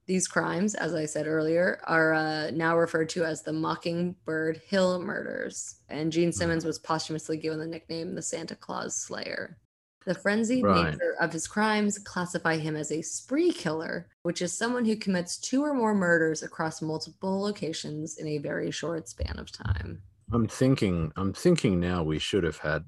[0.05, 5.01] These crimes, as I said earlier, are uh, now referred to as the Mockingbird Hill
[5.01, 5.77] murders.
[5.89, 9.57] And Gene Simmons was posthumously given the nickname the Santa Claus Slayer.
[10.05, 10.91] The frenzied Right.
[10.91, 15.37] nature of his crimes classify him as a spree killer, which is someone who commits
[15.37, 20.01] two or more murders across multiple locations in a very short span of time.
[20.31, 21.11] I'm thinking.
[21.15, 22.03] I'm thinking now.
[22.03, 22.85] We should have had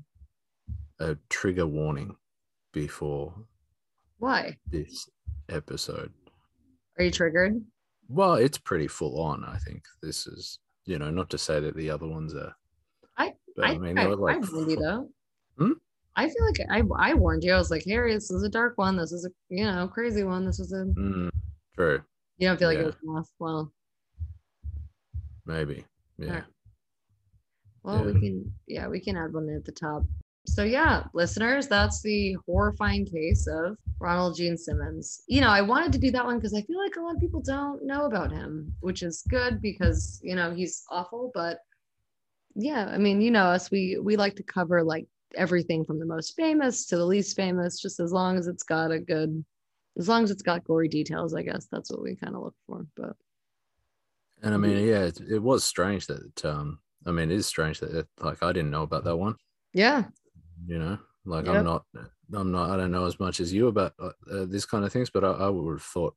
[0.99, 2.15] a trigger warning
[2.73, 3.33] before
[4.17, 4.57] Why?
[4.69, 5.09] this
[5.49, 6.11] episode.
[6.97, 7.63] Are you triggered?
[8.07, 9.43] Well, it's pretty full on.
[9.43, 12.55] I think this is, you know, not to say that the other ones are.
[13.17, 15.09] I- I, I, mean, I, they were like, I you though.
[15.57, 15.71] Hmm?
[16.15, 17.53] I feel like I, I warned you.
[17.53, 18.95] I was like, Harry, this is a dark one.
[18.95, 20.45] This is a you know crazy one.
[20.45, 21.29] This is a Mm,
[21.75, 22.01] true,
[22.37, 22.83] you don't feel like Yeah.
[22.83, 23.29] it was enough.
[23.39, 23.71] Well,
[25.45, 25.85] maybe,
[26.17, 26.27] yeah.
[26.27, 26.43] Alright.
[27.83, 30.03] well, we can yeah we can add one at the top.
[30.47, 35.23] So yeah, listeners, that's the horrifying case of Ronald Gene Simmons.
[35.27, 37.19] You know, I wanted to do that one because I feel like a lot of
[37.19, 41.31] people don't know about him, which is good because you know he's awful.
[41.33, 41.59] But
[42.55, 46.05] yeah, I mean, you know us, we we like to cover like everything from the
[46.05, 49.43] most famous to the least famous, just as long as it's got a good,
[49.97, 51.33] as long as it's got gory details.
[51.33, 52.85] I guess that's what we kind of look for.
[52.95, 53.15] But
[54.41, 57.79] and I mean, yeah, it, it was strange that um, I mean, it is strange
[57.79, 59.35] that it, like I didn't know about that one.
[59.73, 60.05] Yeah,
[60.67, 61.55] you know like Yep.
[61.55, 61.85] i'm not
[62.33, 64.91] i'm not i don't know as much as you about uh, uh, this kind of
[64.91, 66.15] things but I, I would have thought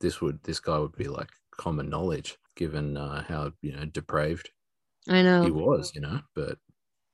[0.00, 4.50] this would this guy would be like common knowledge given uh, how you know depraved
[5.08, 5.44] I know.
[5.44, 6.58] he was you know but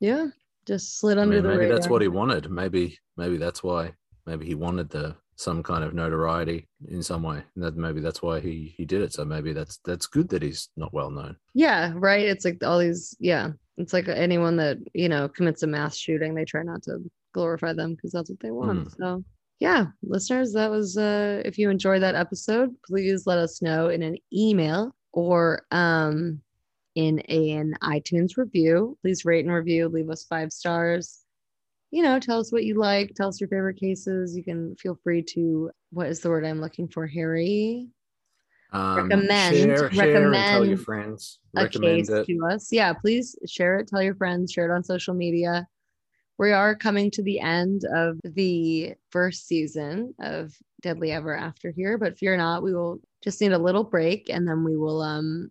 [0.00, 0.28] Yeah,
[0.66, 1.76] just slid I under mean, the maybe radar.
[1.78, 3.92] that's what he wanted maybe maybe that's why
[4.26, 8.22] maybe he wanted the some kind of notoriety in some way and that maybe that's
[8.22, 11.36] why he he did it so maybe that's that's good that he's not well known
[11.54, 12.24] Yeah, right.
[12.26, 13.14] It's like all these.
[13.20, 16.98] Yeah, it's like anyone that you know commits a mass shooting, they try not to
[17.34, 18.92] glorify them because that's what they want.
[18.98, 19.22] So
[19.60, 20.96] yeah, listeners, that was.
[20.96, 26.40] uh If you enjoyed that episode, please let us know in an email or um
[26.96, 28.98] in an iTunes review.
[29.02, 29.88] Please rate and review.
[29.88, 31.20] Leave us five stars.
[31.92, 33.12] You know, tell us what you like.
[33.14, 34.36] Tell us your favorite cases.
[34.36, 35.70] You can feel free to.
[35.92, 37.88] What is the word I'm looking for, Harry?
[38.72, 42.72] um, Recommend- share, share and tell your friends a recommend case it to us.
[42.72, 45.68] Yeah, please share it, tell your friends, share it on social media.
[46.38, 50.52] We are coming to the end of the first season of
[50.82, 54.46] Deadly Ever After here, but fear not, we will just need a little break and
[54.46, 55.50] then we will um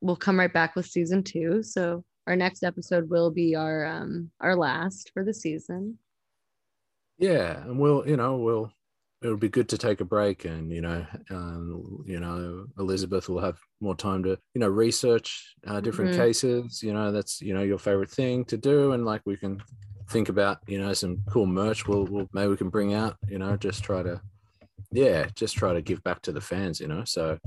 [0.00, 1.62] we'll come right back with season 2.
[1.62, 5.98] So our next episode will be our um our last for the season.
[7.18, 8.72] yeah and we'll you know we'll
[9.22, 13.38] it'll be good to take a break and you know um, you know elizabeth will
[13.40, 16.16] have more time to you know research uh, different Mhm.
[16.16, 19.62] cases you know that's you know your favorite thing to do and like we can
[20.10, 23.38] think about you know some cool merch we'll, we'll maybe we can bring out you
[23.38, 24.20] know just try to
[24.90, 27.38] yeah just try to give back to the fans you know so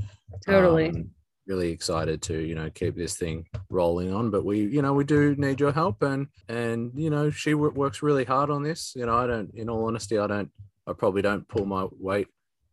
[0.46, 0.90] Totally.
[0.90, 1.12] um,
[1.48, 5.04] really excited to you know keep this thing rolling on but we you know we
[5.04, 8.94] do need your help and and you know she wo- works really hard on this
[8.96, 10.52] you know i don't in all honesty i don't
[10.88, 12.28] i probably don't pull my weight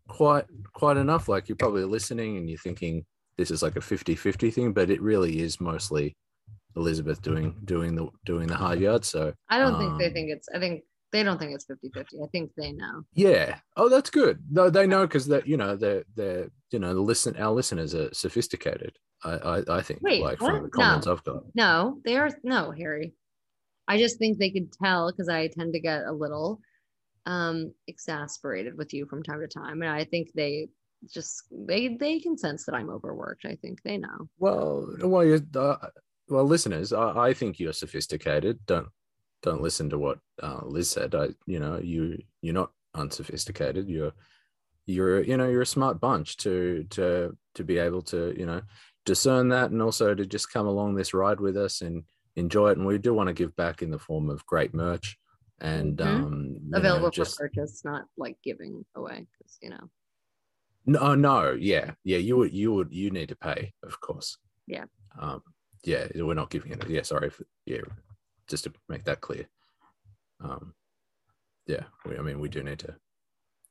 [0.08, 1.28] quite quite enough.
[1.28, 3.04] Like you're probably listening and you're thinking
[3.36, 6.14] this is like a 50 50 thing but it really is mostly
[6.76, 10.30] elizabeth doing doing the doing the hard yard so I don't think they um, think
[10.30, 10.82] it's I think
[11.14, 12.24] they don't think it's 50-50.
[12.24, 13.04] I think they know.
[13.12, 13.58] yeah.
[13.76, 14.42] Oh, that's good.
[14.50, 17.94] No, they know because that you know they're they're you know the listen our listeners
[17.94, 18.98] are sophisticated.
[19.22, 20.50] I I, I think Wait, like what?
[20.54, 21.12] from the comments No.
[21.12, 21.42] I've got.
[21.54, 23.14] No, they are no, Harry.
[23.86, 26.60] I just think they could tell because I tend to get a little
[27.26, 29.82] um exasperated with you from time to time.
[29.82, 30.68] And I think they
[31.12, 33.44] just they they can sense that I'm overworked.
[33.44, 34.28] I think they know.
[34.38, 35.76] Well, well, you uh,
[36.28, 38.58] well, listeners, I, I think you're sophisticated.
[38.66, 38.88] Don't
[39.44, 41.14] don't listen to what uh, Liz said.
[41.14, 43.88] I you know you you're not unsophisticated.
[43.88, 44.12] You're
[44.86, 48.62] you're you know you're a smart bunch to to to be able to you know
[49.04, 52.04] discern that and also to just come along this ride with us and
[52.36, 52.78] enjoy it.
[52.78, 55.18] And we do want to give back in the form of great merch
[55.60, 56.06] and Mhm.
[56.06, 59.26] um you know, Available just for purchase, not like giving away.
[59.38, 59.90] Because you know.
[60.86, 62.18] No, no, yeah, yeah.
[62.18, 64.36] You would, you would, you need to pay, of course.
[64.66, 64.84] Yeah.
[65.18, 65.42] Um,
[65.82, 66.90] yeah, we're not giving it.
[66.90, 67.30] Yeah, sorry.
[67.30, 67.80] For, yeah,
[68.48, 69.46] just to make that clear.
[70.40, 70.74] Um,
[71.66, 72.94] yeah, we, I mean, we do need to.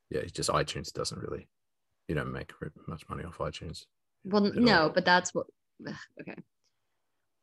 [0.10, 1.48] Yeah, it's just iTunes doesn't really,
[2.08, 2.52] you don't make
[2.88, 3.86] much money off iTunes.
[4.24, 4.90] Well, no, all.
[4.90, 5.48] but that's what.
[5.88, 6.36] ugh, Okay,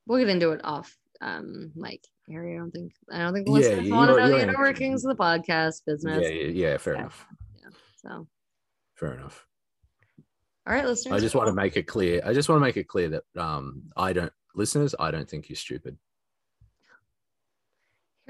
[0.07, 0.97] we'll get into it off.
[1.21, 4.59] Um, like I don't think I don't think the Yeah, want to know the inner
[4.59, 6.23] workings of the podcast business.
[6.23, 6.77] Yeah, yeah, yeah.
[6.79, 7.01] Fair Yeah.
[7.01, 7.27] enough.
[7.57, 8.29] Yeah, so,
[8.95, 9.47] Fair enough.
[10.67, 11.15] all right, listeners.
[11.15, 12.23] I just want to make it clear.
[12.25, 15.49] I just want to make it clear that um, I don't, listeners, I don't think
[15.49, 15.99] you're stupid.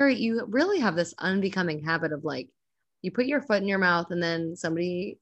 [0.08, 2.48] You really have this unbecoming habit of like,
[3.02, 5.18] you put your foot in your mouth and then somebody,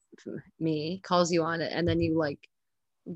[0.59, 2.39] me, calls you on it, and then you like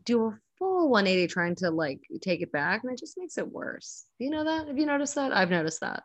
[0.05, 3.47] do a full 180 trying to like take it back, and it just makes it
[3.47, 4.05] worse.
[4.19, 4.67] You know that?
[4.67, 5.35] Have you noticed that?
[5.35, 6.03] I've noticed that.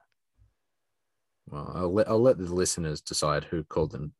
[1.51, 4.13] Well, I'll let I'll let the listeners decide who called them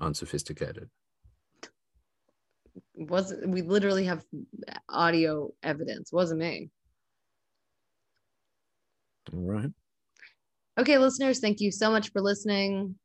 [0.00, 0.90] unsophisticated.
[2.96, 4.24] Was we literally have
[4.88, 6.12] audio evidence?
[6.12, 6.70] Wasn't me.
[9.32, 9.70] All right.
[10.78, 12.96] Okay, listeners, thank you so much for listening.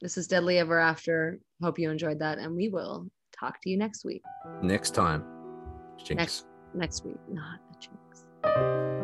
[0.00, 1.40] This is Deadly Ever After.
[1.60, 3.08] Hope you enjoyed that, and we will
[3.38, 4.22] talk to you next week.
[4.62, 5.24] Next time.
[5.98, 6.18] Jinx.
[6.20, 8.95] Next next week, not a jinx.